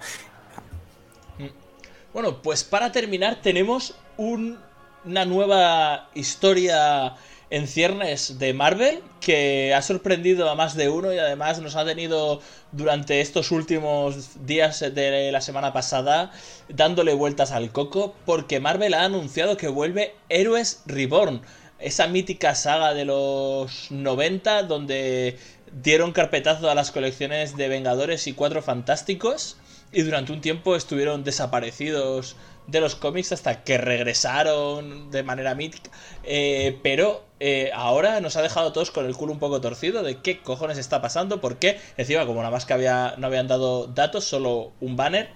Bueno, 2.16 2.42
pues 2.42 2.64
para 2.64 2.94
terminar 2.94 3.42
tenemos 3.42 3.94
un, 4.16 4.58
una 5.04 5.26
nueva 5.26 6.10
historia 6.14 7.14
en 7.50 7.68
ciernes 7.68 8.40
de 8.40 8.54
Marvel 8.54 9.04
que 9.20 9.74
ha 9.74 9.82
sorprendido 9.82 10.50
a 10.50 10.56
más 10.56 10.78
de 10.78 10.88
uno 10.88 11.14
y 11.14 11.18
además 11.18 11.60
nos 11.60 11.76
ha 11.76 11.84
tenido 11.84 12.40
durante 12.72 13.20
estos 13.20 13.52
últimos 13.52 14.46
días 14.46 14.80
de 14.80 15.30
la 15.30 15.42
semana 15.42 15.74
pasada 15.74 16.32
dándole 16.70 17.14
vueltas 17.14 17.52
al 17.52 17.74
coco 17.74 18.16
porque 18.26 18.62
Marvel 18.62 18.94
ha 18.94 19.04
anunciado 19.04 19.58
que 19.58 19.68
vuelve 19.68 20.16
Héroes 20.30 20.84
Reborn, 20.86 21.42
esa 21.80 22.08
mítica 22.08 22.56
saga 22.56 22.94
de 22.94 23.04
los 23.04 23.92
90 23.92 24.64
donde 24.64 25.38
dieron 25.84 26.14
carpetazo 26.14 26.70
a 26.70 26.76
las 26.76 26.92
colecciones 26.92 27.58
de 27.58 27.68
Vengadores 27.68 28.26
y 28.28 28.32
Cuatro 28.32 28.62
Fantásticos 28.62 29.58
y 29.96 30.02
durante 30.02 30.34
un 30.34 30.42
tiempo 30.42 30.76
estuvieron 30.76 31.24
desaparecidos 31.24 32.36
de 32.68 32.82
los 32.82 32.96
cómics 32.96 33.32
hasta 33.32 33.64
que 33.64 33.78
regresaron 33.78 35.10
de 35.10 35.24
manera 35.24 35.56
mítica. 35.56 35.90
Eh, 36.26 36.78
pero 36.84 37.24
eh, 37.40 37.72
ahora 37.74 38.20
nos 38.20 38.36
ha 38.36 38.42
dejado 38.42 38.74
todos 38.74 38.92
con 38.92 39.06
el 39.06 39.16
culo 39.16 39.32
un 39.32 39.40
poco 39.40 39.62
torcido 39.62 40.04
de 40.04 40.18
qué 40.18 40.42
cojones 40.42 40.78
está 40.78 41.02
pasando, 41.02 41.40
porque 41.40 41.80
encima 41.96 42.26
como 42.26 42.42
nada 42.42 42.52
más 42.52 42.66
que 42.66 42.74
había, 42.74 43.16
no 43.18 43.28
habían 43.28 43.48
dado 43.48 43.88
datos, 43.88 44.26
solo 44.26 44.74
un 44.82 44.98
banner, 44.98 45.30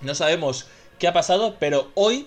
no 0.00 0.16
sabemos 0.16 0.66
qué 0.98 1.06
ha 1.06 1.12
pasado, 1.12 1.54
pero 1.60 1.92
hoy 1.94 2.26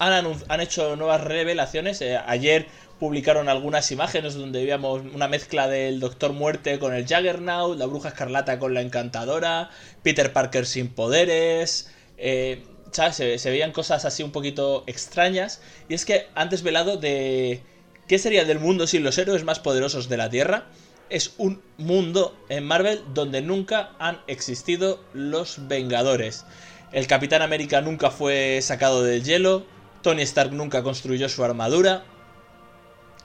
han, 0.00 0.60
hecho 0.60 0.96
nuevas 0.96 1.22
revelaciones. 1.22 2.00
Eh, 2.00 2.18
ayer 2.26 2.66
publicaron 2.98 3.48
algunas 3.48 3.90
imágenes 3.92 4.34
donde 4.34 4.60
veíamos 4.60 5.02
una 5.14 5.28
mezcla 5.28 5.68
del 5.68 6.00
Doctor 6.00 6.32
Muerte 6.32 6.78
con 6.78 6.94
el 6.94 7.04
Juggernaut, 7.06 7.78
la 7.78 7.86
Bruja 7.86 8.08
Escarlata 8.08 8.58
con 8.58 8.74
la 8.74 8.80
Encantadora, 8.80 9.70
Peter 10.02 10.32
Parker 10.32 10.66
sin 10.66 10.88
poderes. 10.88 11.90
Eh, 12.16 12.64
Se, 12.92 13.38
se, 13.38 13.50
veían 13.50 13.72
cosas 13.72 14.04
así 14.04 14.22
un 14.22 14.32
poquito 14.32 14.84
extrañas. 14.86 15.60
Y 15.88 15.94
es 15.94 16.04
que 16.04 16.26
han 16.34 16.48
desvelado 16.48 16.96
de. 16.96 17.62
¿Qué 18.08 18.18
sería 18.18 18.44
del 18.44 18.58
mundo 18.58 18.86
sin 18.86 19.04
los 19.04 19.18
héroes 19.18 19.44
más 19.44 19.60
poderosos 19.60 20.08
de 20.08 20.16
la 20.16 20.30
Tierra? 20.30 20.66
Es 21.10 21.34
un 21.38 21.62
mundo 21.76 22.36
en 22.48 22.64
Marvel 22.64 23.02
donde 23.14 23.42
nunca 23.42 23.92
han 23.98 24.20
existido 24.26 25.04
los 25.12 25.68
Vengadores. 25.68 26.44
El 26.92 27.06
Capitán 27.06 27.42
América 27.42 27.80
nunca 27.80 28.10
fue 28.10 28.58
sacado 28.62 29.04
del 29.04 29.22
hielo. 29.22 29.64
Tony 30.02 30.22
Stark 30.22 30.52
nunca 30.52 30.82
construyó 30.82 31.28
su 31.28 31.44
armadura. 31.44 32.04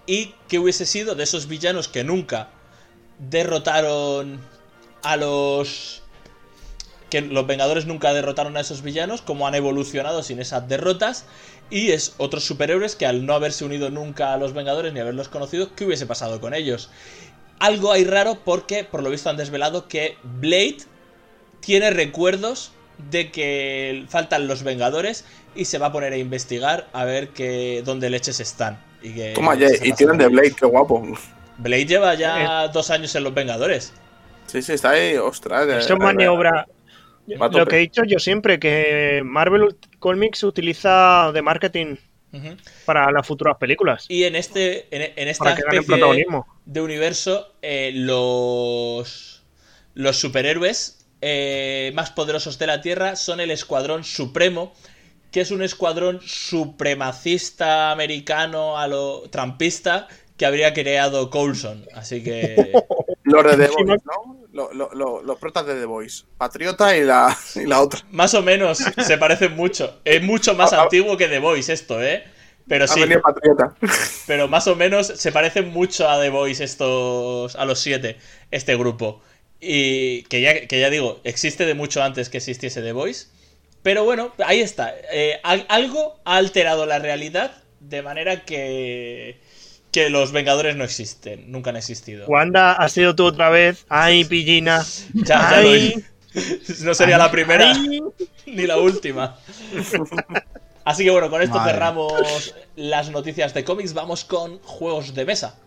Y 0.08 0.36
qué 0.48 0.60
hubiese 0.60 0.86
sido 0.86 1.16
de 1.16 1.24
esos 1.24 1.48
villanos 1.48 1.88
que 1.88 2.04
nunca 2.04 2.50
derrotaron 3.18 4.40
a 5.04 5.18
los 5.18 6.04
que 7.10 7.22
los 7.22 7.48
Vengadores 7.48 7.86
nunca 7.86 8.14
derrotaron 8.14 8.58
a 8.58 8.60
esos 8.60 8.82
villanos, 8.82 9.22
como 9.22 9.48
han 9.48 9.56
evolucionado 9.56 10.24
sin 10.24 10.40
esas 10.40 10.68
derrotas, 10.68 11.26
y 11.70 11.92
es 11.92 12.14
otros 12.18 12.44
superhéroes 12.44 12.96
que 12.96 13.06
al 13.06 13.26
no 13.26 13.34
haberse 13.34 13.64
unido 13.64 13.90
nunca 13.90 14.34
a 14.34 14.38
los 14.38 14.54
Vengadores 14.54 14.92
ni 14.94 15.00
haberlos 15.00 15.30
conocido, 15.30 15.76
¿qué 15.76 15.86
hubiese 15.86 16.08
pasado 16.08 16.42
con 16.42 16.54
ellos? 16.54 16.90
Algo 17.60 17.92
hay 17.92 18.04
raro 18.04 18.40
porque, 18.44 18.84
por 18.84 19.02
lo 19.02 19.10
visto, 19.10 19.30
han 19.30 19.38
desvelado 19.38 19.88
que 19.88 20.18
Blade 20.24 20.80
tiene 21.62 21.90
recuerdos 21.90 22.72
de 22.98 23.32
que 23.32 24.06
faltan 24.10 24.48
los 24.48 24.64
Vengadores 24.64 25.26
y 25.56 25.66
se 25.66 25.78
va 25.78 25.88
a 25.88 25.92
poner 25.92 26.14
a 26.14 26.18
investigar 26.18 26.88
a 26.94 27.06
ver 27.06 27.30
que, 27.30 27.82
dónde 27.86 28.10
leches 28.10 28.40
están. 28.40 28.80
Y 29.02 29.34
Toma, 29.34 29.56
y 29.56 29.94
tienen 29.94 30.18
de 30.18 30.28
Blade, 30.28 30.56
qué 30.60 30.66
guapo. 30.66 31.06
Blade 31.58 31.86
lleva 31.86 32.14
ya 32.16 32.68
dos 32.70 32.90
años 32.90 33.16
en 33.16 33.24
Los 33.24 33.34
Vengadores. 33.34 33.94
Sí, 34.48 34.62
sí, 34.62 34.74
está 34.74 34.92
ahí, 34.92 35.16
ostras. 35.16 35.68
Eso 35.68 35.94
es 35.94 36.00
maniobra. 36.00 36.68
Lo 37.28 37.66
que 37.66 37.78
he 37.78 37.80
dicho 37.80 38.04
yo 38.04 38.20
siempre, 38.20 38.60
que 38.60 39.22
Marvel 39.24 39.76
Comics 40.00 40.44
utiliza 40.44 41.32
de 41.34 41.42
marketing 41.42 41.96
uh 42.34 42.38
-huh. 42.38 42.58
para 42.86 43.12
las 43.12 43.26
futuras 43.26 43.58
películas. 43.58 44.06
Y 44.10 44.26
en 44.26 44.36
este 44.36 44.88
en, 44.96 45.14
en 45.16 45.28
esta 45.28 45.54
especie 45.54 46.26
de 46.66 46.82
universo, 46.82 47.54
eh, 47.62 47.92
los, 47.94 49.44
los 49.96 50.18
superhéroes 50.18 51.05
eh, 51.22 51.92
más 51.96 52.12
poderosos 52.12 52.58
de 52.60 52.68
la 52.68 52.82
Tierra 52.82 53.16
son 53.16 53.40
el 53.40 53.52
Escuadrón 53.52 54.04
Supremo, 54.04 54.74
que 55.32 55.42
es 55.42 55.52
un 55.52 55.62
escuadrón 55.64 56.22
supremacista 56.22 57.92
americano 57.92 58.78
a 58.78 58.88
lo 58.88 59.24
trampista 59.30 60.08
que 60.38 60.46
habría 60.46 60.74
creado 60.74 61.30
Coulson. 61.30 61.86
Así 61.94 62.24
que. 62.24 62.72
Los 63.24 63.44
de 63.44 63.68
The 63.68 63.74
Voice, 63.74 64.04
¿no? 64.06 64.46
Los, 64.54 64.94
los, 64.94 65.24
los 65.26 65.38
protas 65.40 65.66
de 65.66 65.76
The 65.76 65.86
Voice. 65.86 66.24
Patriota 66.38 66.96
y 66.96 67.04
la, 67.04 67.36
y 67.56 67.66
la 67.66 67.82
otra. 67.82 68.02
Más 68.12 68.34
o 68.36 68.44
menos, 68.44 68.78
se 68.78 69.18
parecen 69.18 69.56
mucho. 69.56 70.00
Es 70.06 70.22
mucho 70.22 70.54
más 70.54 70.74
Ah, 70.74 70.78
ah. 70.80 70.84
antiguo 70.84 71.18
que 71.18 71.28
The 71.28 71.40
Voice 71.40 71.74
esto, 71.74 72.02
¿eh? 72.02 72.24
Pero 72.68 72.88
sí. 72.88 73.02
Patriota. 73.22 73.76
Pero 74.28 74.48
más 74.48 74.68
o 74.68 74.76
menos 74.76 75.08
se 75.08 75.32
parecen 75.32 75.70
mucho 75.70 76.08
a 76.08 76.20
The 76.20 76.30
Voice 76.30 76.64
estos. 76.64 77.56
a 77.56 77.66
los 77.66 77.80
siete, 77.80 78.18
este 78.52 78.76
grupo. 78.78 79.22
Y 79.68 80.24
que 80.24 80.42
ya, 80.42 80.68
que 80.68 80.80
ya 80.80 80.90
digo, 80.90 81.20
existe 81.24 81.66
de 81.66 81.74
mucho 81.74 82.04
antes 82.04 82.30
que 82.30 82.38
existiese 82.38 82.82
The 82.82 82.92
Voice. 82.92 83.28
Pero 83.82 84.04
bueno, 84.04 84.32
ahí 84.46 84.60
está. 84.60 84.94
Eh, 85.12 85.40
al- 85.44 85.66
algo 85.70 86.20
ha 86.26 86.38
alterado 86.38 86.86
la 86.86 87.00
realidad 87.00 87.52
de 87.80 88.02
manera 88.02 88.46
que. 88.46 89.40
que 89.92 90.10
los 90.10 90.32
Vengadores 90.32 90.76
no 90.76 90.84
existen, 90.84 91.52
nunca 91.52 91.70
han 91.72 91.78
existido. 91.78 92.28
Wanda, 92.28 92.74
has 92.74 92.92
sido 92.92 93.16
tú 93.16 93.26
otra 93.26 93.50
vez. 93.50 93.86
Ay, 93.90 94.26
pillina. 94.26 94.86
Ya, 95.14 95.24
ya 95.24 95.50
Ay, 95.58 96.04
No 96.84 96.94
sería 96.94 97.18
la 97.18 97.32
primera 97.32 97.72
ay. 97.72 98.02
ni 98.46 98.68
la 98.68 98.78
última. 98.78 99.38
Así 100.84 101.04
que 101.04 101.10
bueno, 101.10 101.30
con 101.30 101.42
esto 101.42 101.56
Madre. 101.58 101.74
cerramos 101.74 102.54
las 102.76 103.10
noticias 103.10 103.54
de 103.54 103.64
cómics. 103.64 103.94
Vamos 103.94 104.24
con 104.26 104.60
juegos 104.60 105.14
de 105.16 105.26
mesa. 105.26 105.58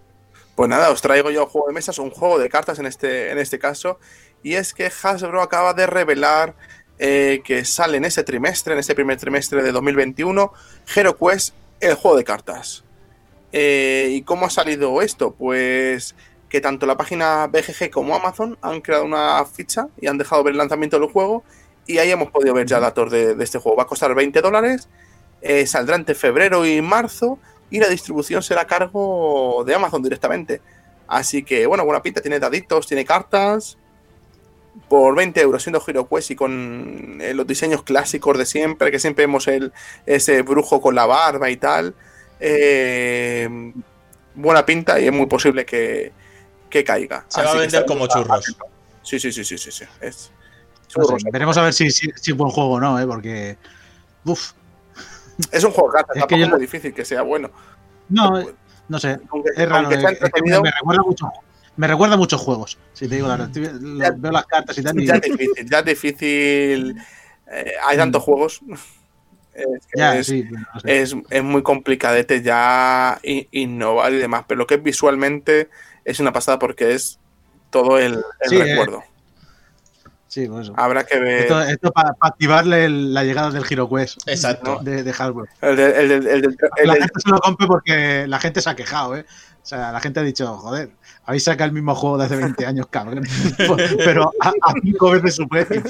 Pues 0.59 0.69
nada, 0.69 0.91
os 0.91 1.01
traigo 1.01 1.31
yo 1.31 1.45
un 1.45 1.49
juego 1.51 1.69
de 1.69 1.73
mesas, 1.73 2.01
un 2.01 2.11
juego 2.11 2.37
de 2.37 2.49
cartas 2.49 2.81
en 2.81 2.87
este, 2.87 3.31
en 3.31 3.39
este 3.39 3.61
caso. 3.61 4.01
Y 4.43 4.55
es 4.55 4.75
que 4.75 4.91
Hasbro 4.91 5.41
acaba 5.41 5.73
de 5.73 5.87
revelar 5.87 6.57
eh, 6.99 7.43
que 7.45 7.65
sale 7.65 7.99
en 7.99 8.05
ese 8.05 8.25
trimestre, 8.25 8.73
en 8.73 8.81
ese 8.81 8.97
primer 8.97 9.19
trimestre 9.19 9.63
de 9.63 9.71
2021, 9.71 10.53
Hero 10.97 11.17
Quest, 11.17 11.55
el 11.79 11.95
juego 11.95 12.17
de 12.17 12.25
cartas. 12.25 12.83
Eh, 13.53 14.09
¿Y 14.11 14.23
cómo 14.23 14.47
ha 14.47 14.51
salido 14.51 15.01
esto? 15.01 15.33
Pues 15.33 16.17
que 16.49 16.61
tanto 16.61 16.87
la 16.87 16.97
página 16.97 17.47
BGG 17.47 17.89
como 17.93 18.17
Amazon 18.17 18.59
han 18.61 18.81
creado 18.81 19.05
una 19.05 19.45
ficha 19.45 19.87
y 20.01 20.09
han 20.09 20.19
dejado 20.19 20.43
ver 20.43 20.55
el 20.55 20.59
lanzamiento 20.59 20.99
del 20.99 21.09
juego. 21.09 21.45
Y 21.87 21.99
ahí 21.99 22.11
hemos 22.11 22.33
podido 22.33 22.53
ver 22.53 22.67
ya 22.67 22.81
datos 22.81 23.13
de, 23.13 23.37
de 23.37 23.45
este 23.45 23.61
juego. 23.61 23.77
Va 23.77 23.85
a 23.85 23.87
costar 23.87 24.13
20 24.13 24.41
dólares, 24.41 24.89
eh, 25.41 25.69
saldrá 25.69 25.95
entre 25.95 26.17
febrero 26.17 26.67
y 26.67 26.83
marzo 26.83 27.39
y 27.71 27.79
la 27.79 27.89
distribución 27.89 28.43
será 28.43 28.63
a 28.63 28.67
cargo 28.67 29.63
de 29.67 29.75
Amazon 29.75 30.03
directamente. 30.03 30.61
Así 31.07 31.43
que, 31.43 31.67
bueno, 31.67 31.85
buena 31.85 32.03
pinta, 32.03 32.21
tiene 32.21 32.39
daditos, 32.39 32.87
tiene 32.87 33.05
cartas. 33.05 33.79
Por 34.89 35.17
20 35.17 35.41
euros 35.41 35.63
siendo 35.63 35.83
Hero 35.85 36.09
Quest 36.09 36.31
y 36.31 36.37
con 36.37 37.19
eh, 37.21 37.35
los 37.35 37.47
diseños 37.47 37.83
clásicos 37.83 38.39
de 38.39 38.47
siempre, 38.47 38.91
que 38.91 38.99
siempre 39.01 39.27
vemos 39.27 39.49
el, 39.49 39.73
ese 40.07 40.43
brujo 40.43 40.81
con 40.81 40.95
la 40.95 41.05
barba 41.05 41.51
y 41.51 41.57
tal. 41.57 41.95
Eh, 42.41 43.73
buena 44.35 44.65
pinta 44.65 45.01
y 45.01 45.07
es 45.07 45.13
muy 45.13 45.27
posible 45.27 45.67
que, 45.67 46.13
que 46.71 46.85
caiga. 46.85 47.25
Se 47.29 47.43
va 47.43 47.51
a 47.51 47.55
vender 47.57 47.85
como 47.87 48.07
churros. 48.07 48.57
Sí, 49.03 49.19
sí, 49.19 49.33
sí, 49.33 49.45
sí, 49.45 49.59
sí. 49.59 49.71
sí. 49.73 49.85
Es 50.01 50.31
No 50.97 51.05
sé, 51.05 51.09
churros. 51.09 51.25
veremos 51.33 51.57
a 51.59 51.63
ver 51.63 51.73
si, 51.73 51.91
si, 51.91 52.11
si 52.15 52.31
es 52.31 52.37
buen 52.37 52.51
juego 52.51 52.73
o 52.75 52.81
no, 52.81 52.99
¿eh? 53.01 53.07
Porque. 53.07 53.57
Uf. 54.25 54.53
Es 55.53 55.65
un 55.65 55.71
juego 55.73 55.91
de 55.91 55.97
cartas, 55.99 56.17
Es 56.17 56.21
tampoco 56.21 56.29
que 56.29 56.39
yo 56.39 56.45
es 56.47 56.51
muy 56.51 56.61
difícil 56.61 56.95
que 56.95 57.05
sea 57.05 57.23
bueno. 57.23 57.51
No, 58.09 58.43
no 58.89 58.99
sé. 58.99 59.19
Aunque, 59.31 59.51
Es 59.57 59.69
raro. 59.69 59.91
eh, 59.91 59.95
es 59.95 60.31
que 60.33 60.43
me, 60.43 60.71
recuerda 60.71 61.03
mucho. 61.03 61.31
Me 61.77 61.87
recuerda 61.87 62.15
a 62.15 62.19
muchos 62.19 62.41
juegos. 62.41 62.79
Si 62.93 63.09
te 63.09 63.15
digo 63.17 63.29
la 63.29 63.37
verdad. 63.37 63.51
Ya- 63.99 64.11
veo 64.17 64.33
las 64.33 64.47
cartas 64.47 64.77
y 64.79 64.83
tal. 64.83 64.99
y- 65.01 65.07
ya 65.07 65.15
es 65.15 65.23
difícil, 65.23 65.71
ya 65.71 65.79
es 65.81 65.85
difícil. 65.85 66.97
eh, 67.51 67.73
hay 67.87 67.97
Mm. 67.97 68.01
tantos 68.01 68.23
juegos. 68.25 68.61
es, 69.55 69.87
que 69.87 69.99
Ya, 69.99 70.17
es- 70.17 70.27
sí, 70.29 70.45
no 70.45 70.81
sé. 70.81 71.01
es, 71.03 71.17
es 71.31 71.43
muy 71.43 71.63
complicadete 71.65 72.43
ya 72.43 73.19
innovar 73.23 74.13
y 74.13 74.17
demás, 74.19 74.45
pero 74.47 74.59
lo 74.59 74.67
que 74.69 74.75
es 74.77 74.83
visualmente 74.85 75.69
es 76.05 76.21
una 76.21 76.33
pasada 76.33 76.61
porque 76.61 76.93
es 76.95 77.19
todo 77.71 77.99
el, 77.99 78.23
el 78.41 78.49
Sí, 78.51 78.57
eh. 78.57 78.77
Recuerdo. 80.43 80.45
Sí, 80.45 80.49
por 80.49 80.63
eso. 80.63 80.73
Habrá 80.77 81.05
que 81.05 81.19
ver 81.19 81.43
Esto, 81.43 81.61
esto 81.63 81.91
para 81.93 82.15
activarle 82.21 82.85
el- 82.85 83.15
la 83.15 83.25
llegada 83.25 83.51
del 83.51 83.65
HeroQuest 83.69 84.27
Exacto. 84.29 84.79
de, 84.83 85.03
de 85.03 85.13
hardware. 85.13 85.49
el, 85.63 86.57
la 86.85 86.95
gente 86.95 87.21
se 87.23 87.31
lo 87.31 87.39
compre 87.41 87.67
porque 87.67 88.27
la 88.27 88.39
gente 88.39 88.61
se 88.61 88.71
ha 88.71 88.77
quejado, 88.77 89.17
¿eh? 89.17 89.25
O 89.61 89.67
sea, 89.69 89.93
la 89.93 90.01
gente 90.01 90.19
ha 90.21 90.23
dicho, 90.23 90.47
joder, 90.57 90.89
habéis 91.27 91.45
sacado 91.45 91.67
el 91.69 91.75
mismo 91.75 91.95
juego 91.95 92.17
de 92.17 92.25
hace 92.25 92.37
20 92.37 92.65
años, 92.65 92.87
cabrón. 92.89 93.23
Pero 93.99 94.33
a, 94.41 94.49
a 94.49 94.73
cinco 94.83 95.11
veces 95.11 95.35
su 95.37 95.47
precio. 95.47 95.83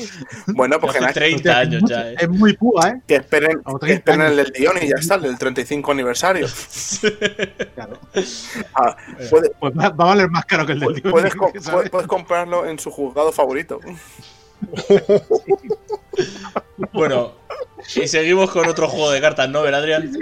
bueno, 0.48 0.80
pues 0.80 0.94
que, 0.94 0.98
Hace 0.98 1.06
na- 1.06 1.12
30 1.12 1.36
Hostia, 1.36 1.58
años 1.58 1.82
ya, 1.88 2.10
¿eh? 2.10 2.16
Es 2.18 2.28
muy 2.28 2.54
púa, 2.56 2.88
¿eh? 2.88 3.02
que 3.06 3.16
esperen, 3.16 3.58
que 3.58 3.78
30 3.78 3.86
esperen 3.88 4.22
el 4.22 4.36
del 4.36 4.50
Dion 4.52 4.76
y 4.82 4.88
ya 4.88 4.96
está, 4.98 5.14
el 5.14 5.22
del 5.22 5.38
35 5.38 5.92
aniversario. 5.92 6.48
Claro. 7.76 8.00
Ah, 8.74 8.96
puede- 9.30 9.50
Pues 9.60 9.72
va, 9.78 9.90
va 9.90 10.04
a 10.04 10.08
valer 10.08 10.28
más 10.30 10.44
caro 10.44 10.66
que 10.66 10.72
el 10.72 10.80
del 10.80 10.94
Dion, 10.94 11.12
puedes, 11.12 11.34
co- 11.36 11.52
¿sabes? 11.60 11.90
puedes 11.90 12.08
comprarlo 12.08 12.66
en 12.66 12.80
su 12.80 12.90
juzgado 12.90 13.30
favorito. 13.30 13.78
Bueno, 16.92 17.32
y 17.96 18.06
seguimos 18.08 18.50
con 18.50 18.68
otro 18.68 18.88
juego 18.88 19.10
de 19.10 19.20
cartas, 19.20 19.48
¿no, 19.48 19.60
Adrián? 19.60 20.12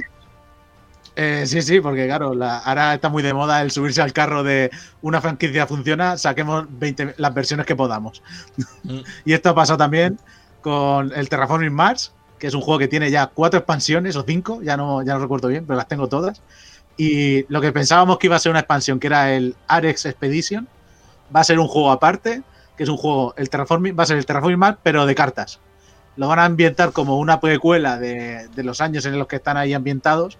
Eh, 1.15 1.45
sí, 1.47 1.63
sí, 1.63 1.81
porque 1.81 2.07
claro, 2.07 2.35
la- 2.35 2.59
ahora 2.59 2.95
está 2.95 3.09
muy 3.09 3.23
de 3.23 3.33
moda 3.33 3.63
el 3.63 3.71
subirse 3.71 4.03
al 4.03 4.13
carro 4.13 4.43
de 4.43 4.71
una 5.01 5.21
franquicia 5.21 5.67
funciona, 5.67 6.19
saquemos 6.19 6.67
20, 6.69 7.15
las 7.17 7.33
versiones 7.33 7.65
que 7.67 7.75
podamos. 7.75 8.23
Mm. 8.85 8.99
y 9.25 9.33
esto 9.33 9.51
ha 9.51 9.55
pasado 9.55 9.79
también 9.79 10.19
con 10.61 11.13
el 11.15 11.29
Terraforming 11.29 11.73
Mars, 11.73 12.13
que 12.39 12.47
es 12.49 12.55
un 12.55 12.61
juego 12.61 12.79
que 12.79 12.89
tiene 12.89 13.11
ya 13.11 13.29
cuatro 13.29 13.59
expansiones 13.59 14.17
o 14.17 14.25
cinco, 14.27 14.61
ya 14.63 14.77
no, 14.77 15.03
ya 15.03 15.15
no 15.15 15.21
recuerdo 15.21 15.49
bien, 15.49 15.65
pero 15.67 15.77
las 15.77 15.89
tengo 15.89 16.09
todas. 16.09 16.43
Y 16.99 17.51
lo 17.51 17.61
que 17.61 17.73
pensábamos 17.73 18.19
que 18.19 18.27
iba 18.27 18.37
a 18.37 18.41
ser 18.41 18.51
una 18.51 18.61
expansión, 18.61 18.99
que 18.99 19.07
era 19.07 19.33
el 19.35 19.55
Arex 19.69 20.05
Expedition, 20.07 20.69
va 21.35 21.41
a 21.41 21.45
ser 21.45 21.59
un 21.59 21.69
juego 21.69 21.91
aparte, 21.91 22.43
que 22.77 22.83
es 22.85 22.89
un 22.89 22.97
juego, 22.97 23.35
el 23.37 23.49
Terraforming, 23.51 23.97
va 23.99 24.03
a 24.03 24.07
ser 24.07 24.17
el 24.19 24.27
Terraforming 24.27 24.59
Mars, 24.59 24.79
pero 24.83 25.07
de 25.07 25.15
cartas. 25.15 25.61
Lo 26.17 26.29
van 26.29 26.39
a 26.39 26.45
ambientar 26.45 26.93
como 26.93 27.19
una 27.19 27.41
precuela 27.41 27.99
de, 27.99 28.49
de 28.49 28.63
los 28.63 28.81
años 28.81 29.05
en 29.07 29.19
los 29.19 29.27
que 29.29 29.37
están 29.37 29.57
ahí 29.57 29.75
ambientados, 29.75 30.39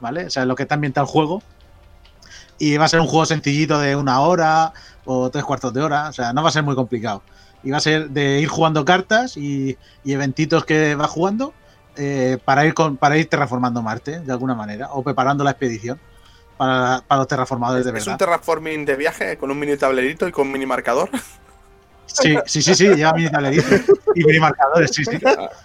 ¿vale? 0.00 0.26
O 0.26 0.30
sea, 0.30 0.42
en 0.42 0.48
lo 0.48 0.54
que 0.56 0.62
está 0.64 0.76
ambientado 0.76 1.06
el 1.06 1.10
juego. 1.10 1.42
Y 2.58 2.76
va 2.76 2.86
a 2.86 2.88
ser 2.88 3.00
un 3.00 3.06
juego 3.06 3.26
sencillito 3.26 3.78
de 3.78 3.96
una 3.96 4.20
hora 4.20 4.72
o 5.04 5.30
tres 5.30 5.44
cuartos 5.44 5.72
de 5.74 5.82
hora, 5.82 6.08
o 6.08 6.12
sea, 6.12 6.32
no 6.32 6.42
va 6.42 6.48
a 6.48 6.52
ser 6.52 6.62
muy 6.62 6.74
complicado. 6.74 7.22
Y 7.62 7.70
va 7.70 7.78
a 7.78 7.80
ser 7.80 8.10
de 8.10 8.40
ir 8.40 8.48
jugando 8.48 8.84
cartas 8.84 9.36
y, 9.36 9.76
y 10.04 10.12
eventitos 10.12 10.64
que 10.64 10.94
va 10.94 11.08
jugando 11.08 11.52
eh, 11.96 12.38
para, 12.44 12.64
ir 12.64 12.74
con, 12.74 12.96
para 12.96 13.16
ir 13.18 13.28
terraformando 13.28 13.82
Marte, 13.82 14.20
de 14.20 14.32
alguna 14.32 14.54
manera, 14.54 14.90
o 14.92 15.02
preparando 15.02 15.42
la 15.44 15.50
expedición 15.50 15.98
para, 16.56 17.02
para 17.06 17.18
los 17.20 17.28
terraformadores 17.28 17.84
de 17.84 17.90
Es 17.90 18.06
un 18.06 18.12
verdad. 18.12 18.18
terraforming 18.18 18.84
de 18.84 18.96
viaje 18.96 19.36
con 19.36 19.50
un 19.50 19.58
mini 19.58 19.76
tablerito 19.76 20.26
y 20.28 20.32
con 20.32 20.50
mini 20.50 20.66
marcador. 20.66 21.10
Sí, 22.22 22.36
sí, 22.46 22.62
sí, 22.62 22.74
sí, 22.74 22.88
lleva 22.94 23.12
mini 23.12 23.28
tablerito 23.30 23.66
y 24.14 24.24
mini 24.24 24.38
marcadores, 24.40 24.90
sí, 24.92 25.04
sí. 25.04 25.18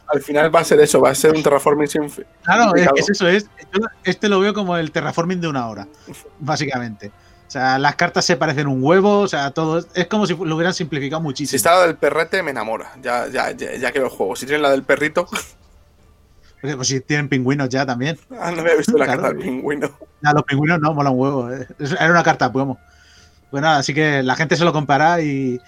Al 0.08 0.22
final 0.22 0.54
va 0.54 0.60
a 0.60 0.64
ser 0.64 0.80
eso, 0.82 1.00
va 1.02 1.10
a 1.12 1.16
ser 1.16 1.34
un 1.36 1.42
terraforming 1.44 1.88
sin 1.88 2.10
fin. 2.10 2.26
Claro, 2.44 2.76
es, 2.76 2.88
es 2.98 3.10
eso, 3.12 3.28
es, 3.28 3.46
yo 3.74 3.86
este 4.04 4.28
lo 4.30 4.40
veo 4.40 4.54
como 4.54 4.76
el 4.78 4.92
terraforming 4.92 5.40
de 5.42 5.48
una 5.48 5.68
hora, 5.70 5.88
básicamente. 6.40 7.12
O 7.48 7.52
sea, 7.52 7.78
las 7.80 7.96
cartas 7.96 8.24
se 8.26 8.38
parecen 8.38 8.68
un 8.68 8.82
huevo, 8.84 9.20
o 9.20 9.28
sea, 9.28 9.52
todo 9.52 9.86
es, 9.94 10.08
como 10.08 10.26
si 10.26 10.34
lo 10.36 10.56
hubieran 10.56 10.74
simplificado 10.74 11.20
Si 11.22 11.24
muchísimo. 11.24 11.58
está 11.58 11.76
la 11.76 11.88
del 11.88 11.98
perrete, 11.98 12.42
me 12.44 12.52
enamora. 12.52 12.94
Ya, 13.02 13.28
ya, 13.28 13.52
ya, 13.52 13.76
ya 13.76 13.92
quiero 13.92 14.08
el 14.08 14.14
juego. 14.14 14.36
Si 14.38 14.46
tienen 14.46 14.62
la 14.62 14.72
del 14.72 14.84
perrito, 14.84 15.26
pues, 16.62 16.88
si 16.88 17.02
tienen 17.02 17.28
pingüinos 17.28 17.68
ya 17.70 17.86
también. 17.86 18.18
ah, 18.40 18.52
no 18.52 18.62
había 18.62 18.76
visto 18.76 18.98
la 18.98 19.06
Claro. 19.06 19.22
carta 19.24 19.36
del 19.38 19.46
pingüino. 19.46 19.90
A 20.24 20.34
los 20.34 20.44
pingüinos 20.44 20.80
no, 20.80 20.94
mola 20.94 21.10
un 21.10 21.20
huevo. 21.20 21.52
eh. 21.52 21.68
Era 22.00 22.12
una 22.12 22.24
carta 22.24 22.52
plomo. 22.52 22.80
Pues 23.50 23.62
nada, 23.62 23.80
así 23.80 23.94
que 23.94 24.24
la 24.24 24.36
gente 24.36 24.56
se 24.56 24.64
lo 24.64 24.72
comprará 24.72 25.20
y, 25.22 25.60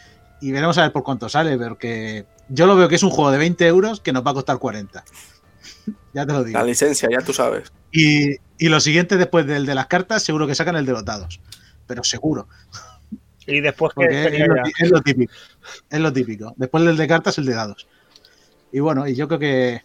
y 0.44 0.52
veremos 0.52 0.78
a 0.78 0.82
ver 0.82 0.92
por 0.92 1.04
cuánto 1.04 1.30
sale, 1.30 1.58
porque 1.58 2.26
yo 2.50 2.66
lo 2.66 2.76
veo 2.76 2.90
que 2.90 2.96
es 2.96 3.04
un 3.04 3.12
juego 3.12 3.32
de 3.32 3.38
20 3.38 3.66
euros 3.66 4.02
que 4.02 4.12
nos 4.12 4.26
va 4.26 4.32
a 4.32 4.34
costar 4.34 4.58
40. 4.58 5.04
ya 6.14 6.26
te 6.26 6.34
lo 6.34 6.44
digo. 6.44 6.60
La 6.60 6.66
licencia, 6.66 7.08
ya 7.10 7.22
tú 7.22 7.32
sabes. 7.32 7.72
Y, 7.94 8.36
y 8.58 8.68
lo 8.68 8.82
siguiente 8.82 9.16
después 9.16 9.48
del 9.48 9.66
de 9.66 9.74
las 9.74 9.88
cartas, 9.88 10.22
seguro 10.22 10.46
que 10.46 10.54
sacan 10.54 10.76
el 10.76 10.86
de 10.86 10.92
los 10.92 11.06
dados. 11.06 11.40
Pero 11.88 12.04
seguro. 12.04 12.50
Y 13.48 13.62
después 13.62 13.94
que 13.96 14.06
es, 14.06 14.48
lo, 14.90 14.98
es 14.98 15.04
típico. 15.04 15.34
Es 15.90 16.00
lo 16.02 16.12
típico. 16.12 16.54
Después 16.58 16.84
del 16.84 16.98
de 16.98 17.08
cartas, 17.08 17.38
el 17.38 17.46
de 17.46 17.54
dados. 17.54 17.88
Y 18.74 18.82
bueno, 18.82 19.08
y 19.08 19.16
yo 19.16 19.30
creo 19.30 19.40
que, 19.40 19.82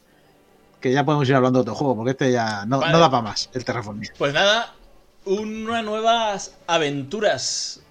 que 0.80 0.90
ya 0.92 1.04
podemos 1.04 1.28
ir 1.28 1.36
hablando 1.36 1.60
de 1.60 1.62
otro 1.62 1.76
juego, 1.76 1.94
porque 1.94 2.10
este 2.12 2.32
ya 2.32 2.66
no, 2.66 2.80
Vale. 2.80 2.92
no 2.92 2.98
da 2.98 3.08
para 3.08 3.22
más, 3.22 3.48
el 3.52 3.64
Terraforming. 3.64 4.10
Pues 4.18 4.34
nada, 4.34 4.74
unas 5.24 5.84
nuevas 5.84 6.56
aventuras 6.66 7.82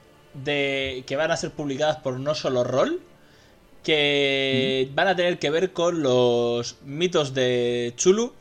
de 0.43 1.03
que 1.05 1.15
van 1.15 1.31
a 1.31 1.37
ser 1.37 1.51
publicadas 1.51 1.97
por 1.97 2.19
No 2.19 2.35
Solo 2.35 2.63
Roll, 2.63 3.01
que 3.83 4.89
van 4.93 5.07
a 5.07 5.15
tener 5.15 5.39
que 5.39 5.49
ver 5.49 5.71
con 5.71 6.03
los 6.03 6.77
mitos 6.83 7.33
de 7.33 7.93
Chulu, 7.95 8.33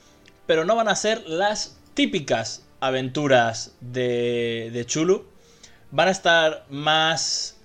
pero 0.47 0.65
no 0.65 0.75
van 0.77 0.89
a 0.89 0.97
ser 0.97 1.23
las 1.29 1.79
típicas 1.95 2.65
aventuras 2.81 3.75
de, 3.81 4.71
de 4.73 4.87
Chulu. 4.87 5.25
Van 5.91 6.09
a 6.09 6.11
estar 6.11 6.67
más 6.69 7.57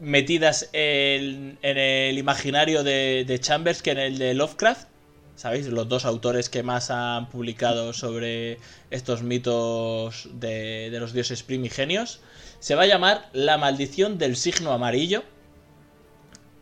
metidas 0.00 0.68
en, 0.72 1.58
en 1.62 1.78
el 1.78 2.18
imaginario 2.18 2.82
de, 2.82 3.24
de 3.26 3.38
Chambers 3.38 3.82
que 3.82 3.92
en 3.92 3.98
el 3.98 4.18
de 4.18 4.34
Lovecraft. 4.34 4.88
¿Sabéis? 5.34 5.66
Los 5.66 5.88
dos 5.88 6.04
autores 6.04 6.50
que 6.50 6.62
más 6.62 6.90
han 6.90 7.30
publicado 7.30 7.92
sobre 7.92 8.58
estos 8.90 9.22
mitos 9.22 10.28
de, 10.34 10.90
de 10.90 11.00
los 11.00 11.12
dioses 11.12 11.42
primigenios. 11.42 12.20
Se 12.62 12.76
va 12.76 12.84
a 12.84 12.86
llamar 12.86 13.28
La 13.32 13.58
maldición 13.58 14.18
del 14.18 14.36
signo 14.36 14.70
amarillo. 14.70 15.24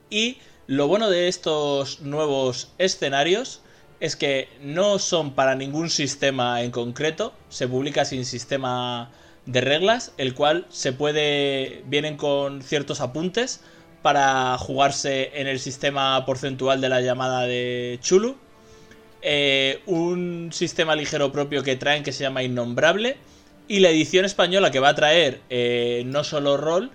Y 0.08 0.38
lo 0.66 0.88
bueno 0.88 1.10
de 1.10 1.28
estos 1.28 2.00
nuevos 2.00 2.72
escenarios 2.78 3.60
es 4.00 4.16
que 4.16 4.48
no 4.62 4.98
son 4.98 5.34
para 5.34 5.54
ningún 5.56 5.90
sistema 5.90 6.62
en 6.62 6.70
concreto. 6.70 7.34
Se 7.50 7.68
publica 7.68 8.06
sin 8.06 8.24
sistema 8.24 9.10
de 9.44 9.60
reglas, 9.60 10.14
el 10.16 10.32
cual 10.32 10.64
se 10.70 10.94
puede. 10.94 11.82
vienen 11.84 12.16
con 12.16 12.62
ciertos 12.62 13.02
apuntes 13.02 13.60
para 14.00 14.56
jugarse 14.56 15.38
en 15.38 15.48
el 15.48 15.60
sistema 15.60 16.24
porcentual 16.24 16.80
de 16.80 16.88
la 16.88 17.02
llamada 17.02 17.42
de 17.42 17.98
Chulu. 18.00 18.38
Eh, 19.20 19.82
un 19.84 20.48
sistema 20.50 20.96
ligero 20.96 21.30
propio 21.30 21.62
que 21.62 21.76
traen 21.76 22.02
que 22.02 22.12
se 22.12 22.22
llama 22.22 22.42
Innombrable. 22.42 23.18
Y 23.70 23.78
la 23.78 23.90
edición 23.90 24.24
española 24.24 24.72
que 24.72 24.80
va 24.80 24.88
a 24.88 24.94
traer 24.96 25.42
eh, 25.48 26.02
no 26.04 26.24
solo 26.24 26.56
rol, 26.56 26.90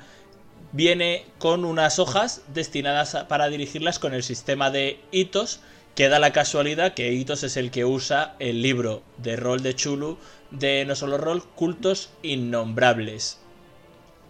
viene 0.73 1.25
con 1.37 1.63
unas 1.63 1.99
hojas 1.99 2.41
destinadas 2.53 3.15
para 3.29 3.47
dirigirlas 3.47 3.97
con 3.97 4.13
el 4.13 4.23
sistema 4.23 4.71
de 4.71 4.99
hitos, 5.09 5.61
que 5.95 6.09
da 6.09 6.19
la 6.19 6.33
casualidad 6.33 6.93
que 6.93 7.13
hitos 7.13 7.43
es 7.43 7.55
el 7.55 7.71
que 7.71 7.85
usa 7.85 8.35
el 8.39 8.61
libro 8.61 9.03
de 9.19 9.37
rol 9.37 9.63
de 9.63 9.73
Chulu 9.73 10.17
de 10.51 10.83
no 10.83 10.95
solo 10.95 11.17
rol, 11.17 11.45
cultos 11.55 12.09
innombrables. 12.23 13.39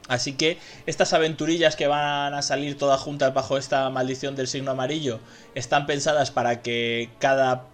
Así 0.08 0.34
que 0.34 0.60
estas 0.86 1.14
aventurillas 1.14 1.76
que 1.76 1.88
van 1.88 2.36
a 2.36 2.44
salir 2.44 2.78
todas 2.78 3.02
juntas 3.02 3.34
bajo 3.34 3.58
esta 3.58 3.90
maldición 3.90 4.36
del 4.36 4.48
signo 4.48 4.70
amarillo 4.70 5.20
están 5.56 5.88
pensadas 5.88 6.30
para 6.30 6.62
que 6.62 7.10
cada 7.18 7.70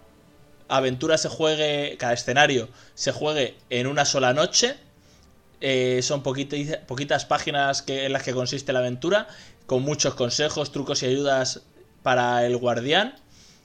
aventura 0.76 1.18
se 1.18 1.28
juegue, 1.28 1.96
cada 1.98 2.14
escenario 2.14 2.68
se 2.94 3.12
juegue 3.12 3.56
en 3.70 3.86
una 3.86 4.04
sola 4.04 4.32
noche. 4.32 4.76
Eh, 5.60 6.00
son 6.02 6.22
poquitas 6.22 7.24
páginas 7.26 7.82
que, 7.82 8.06
en 8.06 8.12
las 8.12 8.22
que 8.24 8.32
consiste 8.32 8.72
la 8.72 8.80
aventura, 8.80 9.28
con 9.66 9.82
muchos 9.82 10.14
consejos, 10.14 10.72
trucos 10.72 11.02
y 11.02 11.06
ayudas 11.06 11.62
para 12.02 12.46
el 12.46 12.56
guardián. 12.56 13.14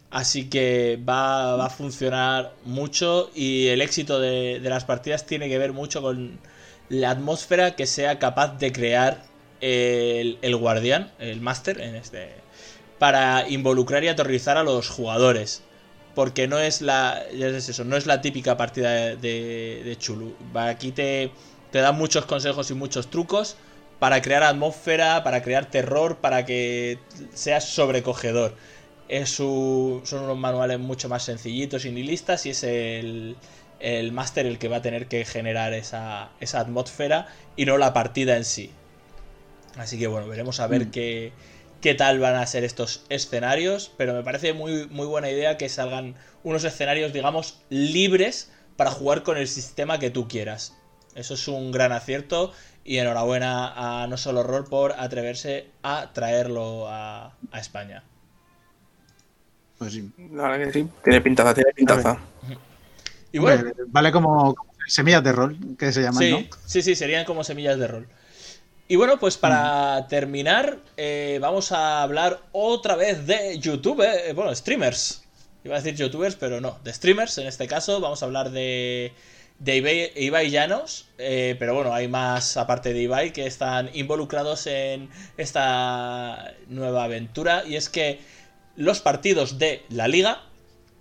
Así 0.09 0.49
que 0.49 1.01
va, 1.07 1.65
a 1.65 1.69
funcionar 1.69 2.53
mucho 2.65 3.29
y 3.35 3.67
el 3.67 3.81
éxito 3.81 4.19
de, 4.19 4.59
las 4.61 4.85
partidas 4.85 5.25
tiene 5.25 5.49
que 5.49 5.57
ver 5.57 5.73
mucho 5.73 6.01
con 6.01 6.39
la 6.89 7.11
atmósfera 7.11 7.75
que 7.75 7.87
sea 7.87 8.19
capaz 8.19 8.57
de 8.57 8.71
crear 8.71 9.23
el, 9.59 10.37
el 10.41 10.55
guardián, 10.55 11.11
el 11.19 11.41
máster, 11.41 11.81
en 11.81 11.95
este, 11.95 12.35
para 12.99 13.49
involucrar 13.49 14.03
y 14.03 14.07
aterrorizar 14.07 14.57
a 14.57 14.63
los 14.63 14.89
jugadores. 14.89 15.63
Porque 16.17 16.47
no 16.47 16.57
es 16.57 16.81
la. 16.81 17.21
ya 17.31 17.45
es 17.49 17.69
eso, 17.69 17.83
no 17.83 17.95
es 17.95 18.07
la 18.07 18.21
típica 18.21 18.57
partida 18.57 18.91
de, 18.91 19.17
de- 19.17 19.83
de 19.85 19.97
Chulu. 19.99 20.33
Aquí 20.55 20.91
te, 20.91 21.29
te 21.71 21.77
dan 21.77 21.95
muchos 21.95 22.25
consejos 22.25 22.71
y 22.71 22.73
muchos 22.73 23.11
trucos 23.11 23.55
para 23.99 24.19
crear 24.23 24.41
atmósfera, 24.41 25.23
para 25.23 25.43
crear 25.43 25.69
terror, 25.69 26.17
para 26.17 26.43
que 26.43 26.97
seas 27.35 27.65
sobrecogedor. 27.65 28.55
Es 29.09 29.39
un- 29.39 30.01
son 30.05 30.23
unos 30.23 30.39
manuales 30.39 30.79
mucho 30.79 31.07
más 31.07 31.21
sencillitos 31.21 31.85
y 31.85 31.91
nihilistas 31.91 32.47
y 32.47 32.49
es 32.49 32.63
el, 32.63 33.35
el 33.79 34.11
máster 34.11 34.47
el 34.47 34.57
que 34.57 34.69
va 34.69 34.77
a 34.77 34.81
tener 34.81 35.05
que 35.07 35.23
generar 35.23 35.73
esa, 35.73 36.29
esa 36.39 36.61
atmósfera 36.61 37.27
y 37.55 37.65
no 37.65 37.77
la 37.77 37.93
partida 37.93 38.37
en 38.37 38.43
sí. 38.43 38.71
Así 39.77 39.99
que 39.99 40.07
bueno, 40.07 40.27
veremos 40.27 40.59
a 40.61 40.65
ver 40.65 40.87
Mm. 40.87 40.91
qué, 40.91 41.31
qué 41.81 41.93
tal 41.93 42.19
van 42.19 42.35
a 42.35 42.45
ser 42.45 42.63
estos 42.63 43.05
escenarios, 43.09 43.91
pero 43.97 44.13
me 44.13 44.23
parece 44.23 44.53
muy, 44.53 44.87
muy 44.87 45.05
buena 45.05 45.29
idea 45.29 45.57
que 45.57 45.69
salgan 45.69 46.15
unos 46.43 46.63
escenarios, 46.63 47.13
digamos, 47.13 47.61
libres 47.69 48.51
para 48.75 48.91
jugar 48.91 49.23
con 49.23 49.37
el 49.37 49.47
sistema 49.47 49.99
que 49.99 50.09
tú 50.09 50.27
quieras. 50.27 50.75
Eso 51.15 51.33
es 51.33 51.47
un 51.47 51.71
gran 51.71 51.91
acierto 51.91 52.51
y 52.83 52.97
enhorabuena 52.99 54.01
a 54.03 54.07
No 54.07 54.17
Solo 54.17 54.43
Roll 54.43 54.65
por 54.65 54.93
atreverse 54.93 55.67
a 55.83 56.11
traerlo 56.13 56.87
a, 56.87 57.33
a 57.51 57.59
España. 57.59 58.03
Pues 59.77 59.93
sí. 59.93 60.11
La 60.31 60.49
verdad 60.49 60.65
que 60.65 60.73
sí, 60.73 60.87
tiene 61.03 61.21
pintaza, 61.21 61.53
tiene 61.53 61.71
pintaza. 61.73 62.17
Y 63.31 63.39
bueno, 63.39 63.61
Hombre, 63.61 63.83
vale 63.87 64.11
como 64.11 64.55
semillas 64.87 65.23
de 65.23 65.31
rol, 65.31 65.57
que 65.77 65.91
se 65.91 66.01
llaman, 66.01 66.23
sí, 66.23 66.31
¿no? 66.31 66.57
sí, 66.65 66.81
sí, 66.81 66.95
serían 66.95 67.25
como 67.25 67.43
semillas 67.43 67.77
de 67.77 67.87
rol. 67.87 68.07
Y 68.89 68.95
bueno, 68.95 69.19
pues 69.19 69.37
para 69.37 70.07
terminar, 70.07 70.79
eh, 70.95 71.39
vamos 71.41 71.73
a 71.73 72.01
hablar 72.01 72.39
otra 72.53 72.95
vez 72.95 73.27
de 73.27 73.59
YouTube, 73.59 74.01
eh, 74.01 74.31
bueno, 74.31 74.55
streamers. 74.55 75.23
Iba 75.65 75.75
a 75.75 75.81
decir 75.81 75.95
youtubers, 75.95 76.37
pero 76.37 76.61
no, 76.61 76.79
de 76.85 76.93
streamers 76.93 77.37
en 77.37 77.47
este 77.47 77.67
caso. 77.67 77.99
Vamos 77.99 78.23
a 78.23 78.27
hablar 78.27 78.49
de, 78.51 79.11
de 79.59 79.75
Ibai, 79.75 80.13
Ibai 80.15 80.49
Llanos, 80.49 81.09
eh, 81.17 81.57
pero 81.59 81.75
bueno, 81.75 81.93
hay 81.93 82.07
más 82.07 82.55
aparte 82.55 82.93
de 82.93 83.01
Ibai 83.01 83.33
que 83.33 83.45
están 83.45 83.89
involucrados 83.93 84.67
en 84.67 85.09
esta 85.35 86.53
nueva 86.69 87.03
aventura. 87.03 87.65
Y 87.67 87.75
es 87.75 87.89
que 87.89 88.21
los 88.77 89.01
partidos 89.01 89.57
de 89.59 89.83
la 89.89 90.07
liga 90.07 90.43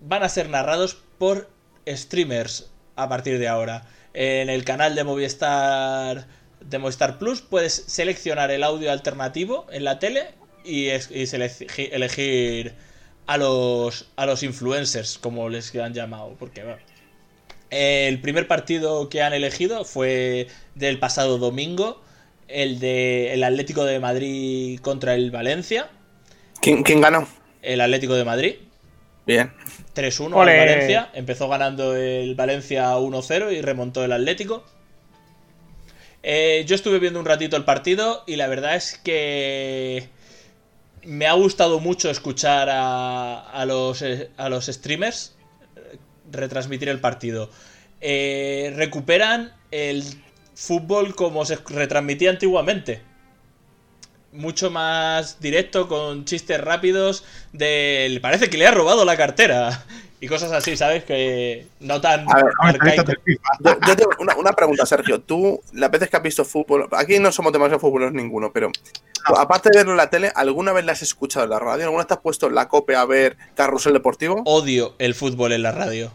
van 0.01 0.23
a 0.23 0.29
ser 0.29 0.49
narrados 0.49 0.97
por 1.17 1.49
streamers 1.87 2.69
a 2.97 3.07
partir 3.07 3.39
de 3.39 3.47
ahora. 3.47 3.87
En 4.13 4.49
el 4.49 4.65
canal 4.65 4.93
de 4.93 5.05
Movistar 5.05 6.27
de 6.69 6.77
Movistar 6.79 7.17
Plus 7.17 7.41
puedes 7.41 7.73
seleccionar 7.87 8.51
el 8.51 8.63
audio 8.63 8.91
alternativo 8.91 9.65
en 9.71 9.83
la 9.83 9.99
tele 9.99 10.27
y, 10.63 10.87
es- 10.87 11.09
y 11.11 11.23
selegi- 11.23 11.89
elegir 11.91 12.73
a 13.25 13.37
los, 13.37 14.07
a 14.15 14.25
los 14.25 14.43
influencers, 14.43 15.17
como 15.17 15.49
les 15.49 15.73
han 15.75 15.93
llamado. 15.93 16.35
Porque, 16.39 16.63
bueno, 16.63 16.79
el 17.69 18.19
primer 18.21 18.47
partido 18.47 19.09
que 19.09 19.21
han 19.21 19.33
elegido 19.33 19.83
fue 19.85 20.47
del 20.75 20.99
pasado 20.99 21.37
domingo, 21.37 22.01
el 22.47 22.79
de 22.79 23.33
el 23.33 23.43
Atlético 23.43 23.83
de 23.85 23.99
Madrid 23.99 24.79
contra 24.79 25.15
el 25.15 25.31
Valencia. 25.31 25.89
¿Quién, 26.61 26.83
quién 26.83 27.01
ganó? 27.01 27.27
El 27.61 27.81
Atlético 27.81 28.13
de 28.15 28.23
Madrid. 28.23 28.55
Bien. 29.25 29.51
3-1 29.95 30.31
al. 30.39 30.57
Valencia. 30.59 31.09
Empezó 31.13 31.49
ganando 31.49 31.95
el 31.95 32.35
Valencia 32.35 32.95
1-0 32.97 33.51
y 33.53 33.61
remontó 33.61 34.05
el 34.05 34.13
Atlético. 34.13 34.63
Eh, 36.29 36.65
yo 36.67 36.75
estuve 36.75 36.99
viendo 36.99 37.21
un 37.21 37.25
ratito 37.25 37.55
el 37.55 37.63
partido 37.63 38.25
y 38.27 38.35
la 38.35 38.47
verdad 38.47 38.75
es 38.75 38.97
que 38.97 40.09
me 41.05 41.25
ha 41.25 41.31
gustado 41.31 41.79
mucho 41.79 42.09
escuchar 42.09 42.67
a, 42.69 43.63
los, 43.65 44.01
eh, 44.01 44.29
a 44.35 44.49
los 44.49 44.65
streamers 44.65 45.37
eh, 45.77 45.97
retransmitir 46.29 46.89
el 46.89 46.99
partido. 46.99 47.49
Eh, 48.01 48.73
recuperan 48.75 49.53
el 49.71 50.03
fútbol 50.53 51.15
como 51.15 51.45
se 51.45 51.59
retransmitía 51.65 52.29
antiguamente. 52.29 53.01
Mucho 54.33 54.69
más 54.69 55.39
directo, 55.39 55.87
con 55.87 56.25
chistes 56.25 56.59
rápidos. 56.59 57.23
De. 57.53 58.19
Parece 58.21 58.49
que 58.49 58.57
le 58.57 58.67
ha 58.67 58.71
robado 58.71 59.05
la 59.05 59.15
cartera. 59.15 59.85
Y 60.19 60.27
cosas 60.27 60.51
así, 60.51 60.75
¿sabes? 60.75 61.03
Que 61.03 61.67
no 61.79 62.01
tan 62.01 62.25
A 62.29 62.43
ver. 62.43 62.79
Yo, 63.59 63.77
yo 63.87 63.95
tengo 63.95 64.11
una, 64.19 64.35
una 64.35 64.51
pregunta, 64.51 64.85
Sergio. 64.85 65.21
Tú, 65.21 65.61
las 65.73 65.91
veces 65.91 66.09
que 66.09 66.17
has 66.17 66.23
visto 66.23 66.43
fútbol, 66.43 66.87
aquí 66.91 67.19
no 67.19 67.31
somos 67.31 67.53
demasiado 67.53 67.79
futboleros 67.79 68.13
ninguno, 68.13 68.51
pero 68.51 68.71
aparte 69.25 69.69
de 69.71 69.79
verlo 69.79 69.91
en 69.91 69.97
la 69.97 70.09
tele, 70.09 70.31
¿alguna 70.35 70.73
vez 70.73 70.85
la 70.85 70.93
has 70.93 71.03
escuchado 71.03 71.43
en 71.45 71.51
la 71.51 71.59
radio? 71.59 71.83
¿Alguna 71.83 71.99
vez 71.99 72.07
te 72.07 72.13
has 72.15 72.19
puesto 72.21 72.47
en 72.47 72.55
la 72.55 72.67
cope 72.67 72.95
a 72.95 73.05
ver 73.05 73.37
Carrusel 73.55 73.93
Deportivo? 73.93 74.41
Odio 74.45 74.95
el 74.97 75.13
fútbol 75.13 75.51
en 75.51 75.61
la 75.61 75.71
radio. 75.71 76.11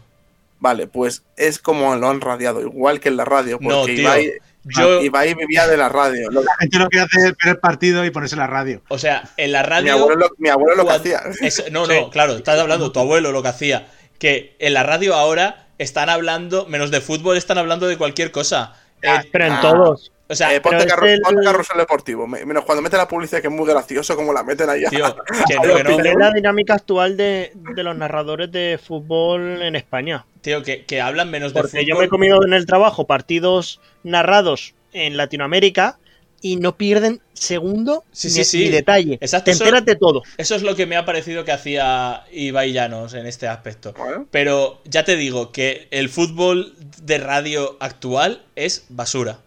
Vale, 0.59 0.87
pues 0.87 1.23
es 1.35 1.59
como 1.59 1.95
lo 1.95 2.09
han 2.09 2.21
radiado, 2.21 2.61
igual 2.61 2.99
que 2.99 3.09
en 3.09 3.17
la 3.17 3.25
radio, 3.25 3.57
porque 3.57 3.69
No, 3.69 3.85
tío. 3.85 3.95
Ibai, 3.95 4.33
Yo, 4.65 5.01
Ibai 5.01 5.33
vivía 5.33 5.67
de 5.67 5.75
la 5.75 5.89
radio. 5.89 6.29
Lo- 6.31 6.41
La 6.43 6.55
gente 6.59 6.77
lo 6.79 6.87
que 6.89 6.99
hace 6.99 7.17
es 7.17 7.23
ver 7.23 7.49
el 7.55 7.57
partido 7.57 8.05
y 8.05 8.11
ponerse 8.11 8.35
la 8.37 8.47
radio. 8.47 8.81
o 8.87 8.97
sea, 8.97 9.23
en 9.37 9.51
la 9.51 9.61
mi 9.63 9.67
radio. 9.69 9.93
abuelo, 9.93 10.15
lo, 10.15 10.29
mi 10.37 10.49
abuelo 10.49 10.75
lo 10.75 10.87
que 10.87 10.93
hacía. 10.93 11.21
es- 11.41 11.65
no, 11.71 11.85
no, 11.87 12.09
claro, 12.09 12.37
estás 12.37 12.57
hablando, 12.59 12.91
tu 12.91 12.99
abuelo 12.99 13.31
lo 13.33 13.41
que 13.43 13.49
hacía. 13.49 13.87
Que 14.19 14.55
en 14.59 14.73
la 14.73 14.83
radio 14.83 15.15
ahora 15.15 15.67
están 15.77 16.09
hablando, 16.09 16.65
menos 16.67 16.91
de 16.91 17.01
fútbol, 17.01 17.35
están 17.35 17.57
hablando 17.57 17.87
de 17.87 17.97
cualquier 17.97 18.31
cosa. 18.31 18.73
Eh, 19.01 19.09
Pero 19.33 19.45
en 19.47 19.51
Ah. 19.53 19.61
todos. 19.61 20.12
O 20.27 20.35
sea, 20.35 20.53
Eh, 20.55 20.61
ponte, 20.61 20.77
pero 20.77 20.89
es 20.89 20.93
carru- 20.95 21.09
el- 21.13 21.21
ponte 21.21 21.43
Carrusel 21.43 21.77
Deportivo, 21.77 22.27
me- 22.27 22.45
menos 22.45 22.63
cuando 22.65 22.81
mete 22.81 22.97
la 22.97 23.07
publicidad 23.07 23.41
que 23.41 23.47
es 23.47 23.53
muy 23.53 23.67
gracioso 23.67 24.15
como 24.15 24.33
la 24.33 24.43
meten 24.43 24.69
ahí. 24.69 24.83
tío, 24.89 25.15
que 25.47 25.55
no, 25.55 25.61
que 25.75 25.83
no, 25.83 25.93
¿Cuál 25.95 26.07
es 26.07 26.15
la 26.15 26.31
dinámica 26.31 26.73
actual 26.75 27.17
de, 27.17 27.51
de 27.55 27.83
los 27.83 27.95
narradores 27.97 28.51
de 28.51 28.79
fútbol 28.83 29.61
en 29.61 29.75
España? 29.75 30.25
tío, 30.41 30.61
que, 30.63 30.83
que 30.85 30.99
hablan 31.01 31.29
menos 31.31 31.53
de 31.53 31.59
Porque 31.61 31.77
fútbol. 31.77 31.85
yo 31.85 31.97
me 31.97 32.05
he 32.05 32.09
comido 32.09 32.43
en 32.45 32.53
el 32.53 32.65
trabajo 32.65 33.05
partidos 33.07 33.79
narrados 34.03 34.73
en 34.91 35.15
Latinoamérica 35.17 35.97
y 36.41 36.57
no 36.57 36.75
pierden 36.75 37.21
segundo 37.33 38.03
Sí, 38.11 38.27
ni, 38.27 38.33
sí, 38.33 38.43
sí. 38.43 38.57
ni 38.65 38.69
detalle. 38.69 39.13
Exacto, 39.21 39.45
Te 39.45 39.51
enteras 39.51 39.85
de 39.85 39.95
todo. 39.95 40.21
Eso 40.37 40.55
es 40.55 40.61
lo 40.61 40.75
que 40.75 40.85
me 40.85 40.97
ha 40.97 41.05
parecido 41.05 41.45
que 41.45 41.53
hacía 41.53 42.25
Ibai 42.33 42.73
Llanos 42.73 43.13
en 43.13 43.25
este 43.27 43.47
aspecto. 43.47 43.93
Bueno, 43.97 44.27
Pero 44.31 44.81
ya 44.83 45.05
te 45.05 45.15
digo 45.15 45.53
que 45.53 45.87
el 45.91 46.09
fútbol 46.09 46.73
de 47.01 47.17
radio 47.19 47.77
actual 47.79 48.43
es 48.57 48.85
basura. 48.89 49.39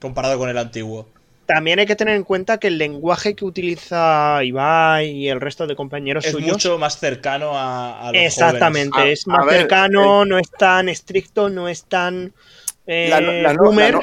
Comparado 0.00 0.38
con 0.38 0.48
el 0.48 0.58
antiguo. 0.58 1.06
También 1.46 1.78
hay 1.78 1.86
que 1.86 1.96
tener 1.96 2.14
en 2.14 2.24
cuenta 2.24 2.58
que 2.58 2.66
el 2.68 2.76
lenguaje 2.76 3.34
que 3.34 3.44
utiliza 3.46 4.44
Ibai 4.44 5.08
y 5.10 5.28
el 5.30 5.40
resto 5.40 5.66
de 5.66 5.74
compañeros 5.76 6.26
Es 6.26 6.32
suyos 6.32 6.52
mucho 6.52 6.78
más 6.78 6.98
cercano 6.98 7.56
a, 7.56 8.00
a 8.08 8.12
los 8.12 8.20
Exactamente, 8.22 8.92
jóvenes. 8.98 9.20
es 9.20 9.28
A- 9.28 9.32
a 9.32 9.36
más 9.38 9.46
ver, 9.46 9.56
cercano, 9.60 10.24
no 10.26 10.38
es 10.38 10.50
tan 10.50 10.90
estricto, 10.90 11.48
no 11.48 11.66
es 11.68 11.84
tan 11.84 12.34
eh, 12.86 13.08
la, 13.10 13.20
nueva, 13.54 14.00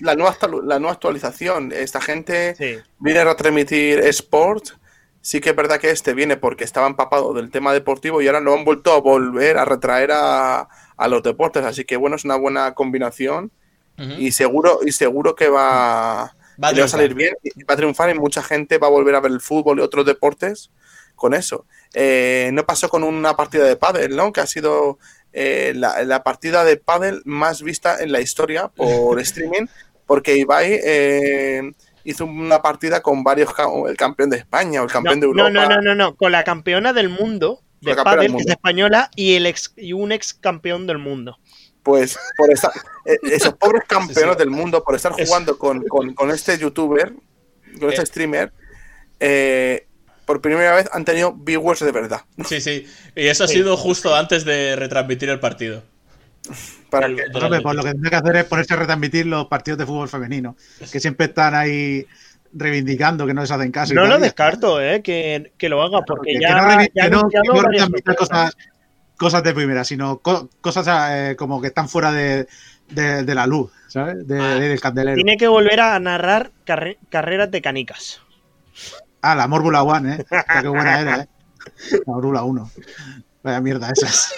la 0.00 0.14
nueva 0.14 0.32
actu- 0.34 0.62
la 0.64 0.78
nueva 0.78 0.92
actualización, 0.92 1.72
esta 1.72 2.00
gente 2.00 2.54
Sí. 2.56 2.76
viene 2.98 3.20
a 3.20 3.24
retransmitir 3.24 3.98
Sport. 4.00 4.66
Sí 5.20 5.40
que 5.40 5.50
es 5.50 5.56
verdad 5.56 5.78
que 5.80 5.90
este 5.90 6.14
viene 6.14 6.36
porque 6.36 6.62
estaba 6.64 6.86
empapado 6.86 7.34
del 7.34 7.50
tema 7.50 7.72
deportivo 7.72 8.22
y 8.22 8.28
ahora 8.28 8.40
lo 8.40 8.54
han 8.54 8.64
vuelto 8.64 8.92
a 8.92 9.00
volver 9.00 9.58
a 9.58 9.64
retraer 9.64 10.10
a, 10.12 10.68
a 10.96 11.08
los 11.08 11.22
deportes. 11.24 11.64
Así 11.64 11.84
que 11.84 11.96
bueno, 11.96 12.14
es 12.16 12.24
una 12.24 12.36
buena 12.36 12.72
combinación 12.74 13.50
Y 14.18 14.30
seguro, 14.32 14.80
y 14.86 14.92
seguro 14.92 15.34
que 15.34 15.48
va, 15.48 16.34
Va 16.62 16.68
a 16.68 16.70
que 16.70 16.76
le 16.76 16.82
va 16.82 16.86
a 16.86 16.88
salir 16.88 17.14
bien 17.14 17.34
y 17.42 17.64
va 17.64 17.74
a 17.74 17.76
triunfar 17.76 18.10
y 18.10 18.14
mucha 18.18 18.42
gente 18.42 18.78
va 18.78 18.86
a 18.86 18.90
volver 18.90 19.14
a 19.14 19.20
ver 19.20 19.32
el 19.32 19.40
fútbol 19.40 19.78
y 19.78 19.82
otros 19.82 20.06
deportes 20.06 20.70
con 21.16 21.34
eso. 21.34 21.66
Eh, 21.94 22.50
no 22.52 22.64
pasó 22.64 22.88
con 22.88 23.02
una 23.02 23.36
partida 23.36 23.64
de 23.64 23.76
pádel, 23.76 24.14
¿no? 24.16 24.32
Que 24.32 24.40
ha 24.40 24.46
sido 24.46 24.98
eh, 25.32 25.72
la, 25.74 26.02
la 26.04 26.22
partida 26.22 26.64
de 26.64 26.76
pádel 26.76 27.22
más 27.24 27.62
vista 27.62 28.00
en 28.00 28.12
la 28.12 28.20
historia 28.20 28.68
por 28.68 29.18
streaming, 29.20 29.66
porque 30.06 30.36
Ibai 30.36 30.80
eh, 30.84 31.72
hizo 32.04 32.24
una 32.24 32.62
partida 32.62 33.02
con 33.02 33.22
varios, 33.24 33.52
el 33.88 33.96
campeón 33.96 34.30
de 34.30 34.38
España 34.38 34.80
o 34.80 34.84
el 34.84 34.90
campeón 34.90 35.20
de 35.20 35.26
No, 35.26 35.48
Europa. 35.48 35.50
no, 35.50 35.68
no, 35.68 35.82
no, 35.82 35.94
no, 35.94 36.16
con 36.16 36.32
la 36.32 36.44
campeona 36.44 36.92
del 36.92 37.08
mundo 37.08 37.62
de 37.80 37.94
pádel, 37.94 38.32
del 38.32 38.36
que 38.36 38.42
es 38.42 38.48
española, 38.48 39.10
y 39.14 39.34
el 39.34 39.46
ex 39.46 39.72
y 39.76 39.92
un 39.92 40.12
ex 40.12 40.34
campeón 40.34 40.86
del 40.86 40.98
mundo. 40.98 41.38
Pues 41.82 42.18
por 42.36 42.52
estar, 42.52 42.70
eh, 43.04 43.16
esos 43.22 43.54
pobres 43.54 43.82
campeones 43.86 44.34
sí. 44.34 44.38
del 44.38 44.50
mundo, 44.50 44.82
por 44.84 44.94
estar 44.94 45.12
Es- 45.16 45.28
jugando 45.28 45.56
con, 45.58 45.82
con- 45.84 46.12
con 46.14 46.30
este 46.30 46.58
youtuber, 46.58 47.12
con 47.80 47.88
este 47.90 48.02
Eh. 48.02 48.06
streamer, 48.06 48.52
eh, 49.20 49.86
por 50.26 50.40
primera 50.42 50.74
vez 50.74 50.88
han 50.92 51.04
tenido 51.04 51.32
viewers 51.32 51.80
de 51.80 51.92
verdad. 51.92 52.20
Sí, 52.46 52.60
sí. 52.60 52.86
Y 53.16 53.28
eso 53.28 53.44
ha 53.44 53.48
sido 53.48 53.76
justo 53.76 54.14
antes 54.14 54.44
de 54.44 54.76
retransmitir 54.76 55.30
el 55.30 55.40
partido. 55.40 55.82
Para 56.90 57.06
El- 57.06 57.16
que, 57.16 57.22
pues 57.62 57.74
lo 57.74 57.82
que 57.82 57.90
tendría 57.92 58.10
que 58.10 58.16
hacer 58.16 58.36
es 58.36 58.44
ponerse 58.44 58.74
a 58.74 58.76
retransmitir 58.78 59.26
los 59.26 59.46
partidos 59.46 59.78
de 59.78 59.86
fútbol 59.86 60.08
femenino, 60.08 60.56
que 60.92 61.00
siempre 61.00 61.26
están 61.26 61.54
ahí 61.54 62.06
reivindicando 62.52 63.26
que 63.26 63.34
no 63.34 63.42
les 63.42 63.50
hacen 63.50 63.70
caso. 63.70 63.92
No 63.94 64.06
lo 64.06 64.16
ya 64.16 64.18
descarto, 64.18 64.80
eh, 64.80 65.02
que, 65.02 65.52
que 65.58 65.68
lo 65.68 65.82
haga, 65.82 66.00
porque 66.06 66.32
Que 66.32 66.40
ya, 66.40 66.54
no, 66.56 66.80
ya 66.94 67.04
que 67.04 67.10
no- 67.10 67.28
que 67.28 67.38
no 68.04 68.14
cosas, 68.16 68.56
cosas 69.18 69.42
de 69.42 69.52
primera, 69.52 69.84
sino 69.84 70.18
co- 70.20 70.48
cosas 70.60 70.86
eh, 71.10 71.36
como 71.36 71.60
que 71.60 71.66
están 71.68 71.88
fuera 71.88 72.12
de, 72.12 72.46
de- 72.88 73.24
de 73.24 73.34
la 73.34 73.46
luz, 73.46 73.70
¿sabes? 73.88 74.26
De, 74.26 74.40
Ah. 74.40 74.54
de- 74.54 74.68
del 74.68 74.80
candelero. 74.80 75.16
Tiene 75.16 75.36
que 75.36 75.48
volver 75.48 75.80
a 75.80 75.98
narrar 76.00 76.52
carre- 76.64 76.98
carreras 77.10 77.50
de 77.50 77.60
canicas. 77.60 78.20
Ah, 79.20 79.34
la 79.34 79.48
Mórbula 79.48 79.82
One, 79.82 80.14
¿eh? 80.14 80.26
Qué 80.62 80.68
buena 80.68 81.00
era, 81.00 81.16
¿eh? 81.22 81.28
La 82.06 82.12
Mórbula 82.14 82.42
1. 82.44 82.70
Vaya 83.42 83.60
mierda 83.60 83.90
esas. 83.90 84.32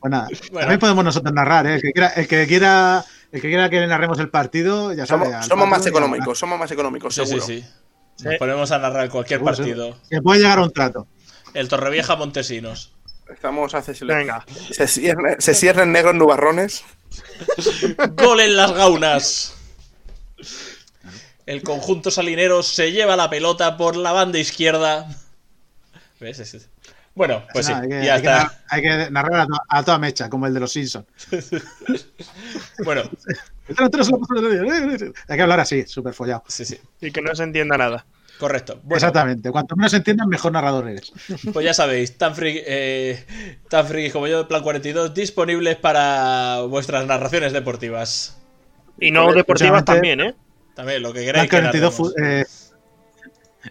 Pues 0.00 0.10
nada, 0.10 0.28
Bueno. 0.52 0.60
también 0.60 0.78
podemos 0.80 1.04
nosotros 1.04 1.34
narrar, 1.34 1.66
¿eh? 1.66 1.74
El 1.74 1.82
que 1.82 1.92
quiera, 1.92 2.08
el 2.10 2.28
que 2.28 2.46
quiera, 2.46 3.04
el 3.32 3.40
que, 3.40 3.48
quiera 3.48 3.68
que 3.68 3.80
le 3.80 3.86
narremos 3.88 4.18
el 4.20 4.28
partido, 4.30 4.92
ya 4.92 5.04
sabe. 5.06 5.26
somos, 5.42 5.68
más 5.68 5.84
económicos, 5.86 6.38
somos 6.38 6.58
más 6.58 6.70
económicos, 6.70 7.14
Sí, 7.14 7.22
sí, 7.22 7.26
seguro. 7.26 7.46
sí. 7.46 7.64
Nos 8.22 8.32
Sí. 8.32 8.38
ponemos 8.38 8.70
a 8.70 8.78
narrar 8.78 9.08
cualquier 9.10 9.40
partido. 9.42 9.96
Se 10.08 10.22
puede 10.22 10.40
llegar 10.40 10.58
a 10.58 10.62
un 10.62 10.70
trato. 10.72 11.06
El 11.54 11.68
Torrevieja 11.68 12.16
Montesinos. 12.16 12.95
Estamos 13.28 13.74
accesibles. 13.74 14.16
Venga. 14.16 14.44
Se 14.70 14.86
ciernen, 14.86 15.40
se 15.40 15.54
ciernen 15.54 15.92
negros 15.92 16.14
nubarrones. 16.14 16.84
¡Gol 18.16 18.40
en 18.40 18.56
las 18.56 18.72
gaunas! 18.72 19.54
El 21.46 21.62
conjunto 21.62 22.10
salinero 22.10 22.62
se 22.62 22.92
lleva 22.92 23.16
la 23.16 23.30
pelota 23.30 23.76
por 23.76 23.96
la 23.96 24.12
banda 24.12 24.38
izquierda. 24.38 25.08
¿Ves? 26.20 26.38
Es- 26.40 26.54
es- 26.54 26.68
Bueno, 27.14 27.44
pues 27.52 27.66
sí, 27.66 27.72
hay, 27.72 27.88
que, 27.88 28.04
ya 28.04 28.14
hay 28.14 28.22
que 28.22 28.28
está. 28.28 28.42
nar- 28.44 28.58
hay 28.68 28.82
que 28.82 29.10
narrar 29.10 29.40
a, 29.40 29.46
to- 29.46 29.62
a 29.68 29.84
toda 29.84 29.98
mecha, 29.98 30.28
como 30.28 30.46
el 30.46 30.54
de 30.54 30.60
los 30.60 30.72
Simpsons. 30.72 31.06
Bueno, 32.84 33.02
Hay 33.68 35.36
que 35.36 35.42
hablar 35.42 35.60
así, 35.60 35.86
súper 35.86 36.14
follado. 36.14 36.44
sí, 36.46 36.64
sí, 36.64 36.78
Y 37.00 37.10
que 37.10 37.20
no 37.22 37.34
se 37.34 37.42
entienda 37.42 37.76
nada. 37.76 38.06
Correcto. 38.38 38.80
Bueno, 38.82 38.96
Exactamente. 38.96 39.50
Cuanto 39.50 39.76
menos 39.76 39.92
entiendan, 39.94 40.28
mejor 40.28 40.52
narrador 40.52 40.88
eres. 40.88 41.12
Pues 41.52 41.64
ya 41.64 41.74
sabéis, 41.74 42.16
tan 42.18 42.34
friki, 42.34 42.60
eh, 42.66 43.24
tan 43.68 43.86
friki 43.86 44.10
como 44.10 44.26
yo 44.26 44.46
Plan 44.48 44.62
42 44.62 45.14
disponibles 45.14 45.76
para 45.76 46.62
vuestras 46.68 47.06
narraciones 47.06 47.52
deportivas. 47.52 48.36
Y 49.00 49.10
no 49.10 49.32
deportivas 49.32 49.84
también, 49.84 50.20
¿eh? 50.20 50.34
También 50.74 51.02
lo 51.02 51.12
que 51.12 51.24
Plan 51.30 51.46
queráis 51.48 51.50
que 51.50 51.56
42 51.56 51.92
narremos. 51.92 52.14
fu- 52.14 52.22
eh, 52.22 52.44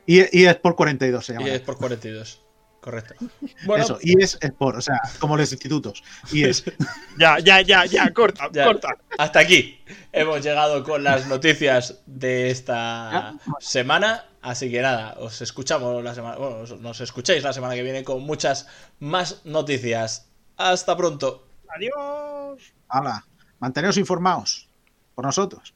y, 0.05 0.41
y 0.41 0.45
es 0.45 0.55
por 0.55 0.75
42 0.75 1.25
se 1.25 1.33
llama. 1.33 1.47
Y 1.47 1.51
es 1.51 1.61
por 1.61 1.77
42. 1.77 2.41
Correcto. 2.85 3.15
Bueno, 3.65 3.83
Eso, 3.83 3.97
y 3.99 4.21
es 4.21 4.37
Sport, 4.39 4.77
o 4.77 4.81
sea, 4.81 5.01
como 5.17 5.35
los 5.37 5.51
institutos. 5.51 6.03
Y 6.31 6.43
es. 6.43 6.63
Ya, 7.17 7.39
ya, 7.39 7.61
ya, 7.61 7.85
ya, 7.85 8.13
corta, 8.13 8.47
Ya. 8.53 8.65
corta. 8.65 8.89
hasta 9.17 9.39
aquí 9.39 9.79
hemos 10.11 10.41
llegado 10.43 10.83
con 10.83 11.03
las 11.03 11.25
noticias 11.27 12.01
de 12.05 12.51
esta 12.51 13.33
semana. 13.59 14.25
Así 14.43 14.69
que 14.69 14.81
nada, 14.81 15.15
os 15.19 15.41
escuchamos 15.41 16.03
la 16.03 16.13
semana. 16.13 16.35
Bueno, 16.37 16.57
os- 16.57 16.79
nos 16.79 17.01
escucháis 17.01 17.41
la 17.43 17.53
semana 17.53 17.73
que 17.73 17.81
viene 17.81 18.03
con 18.03 18.21
muchas 18.21 18.67
más 18.99 19.41
noticias. 19.45 20.27
Hasta 20.57 20.95
pronto. 20.95 21.47
Adiós. 21.75 22.61
Hala, 22.89 23.25
manteneos 23.59 23.97
informados 23.97 24.67
por 25.15 25.25
nosotros. 25.25 25.73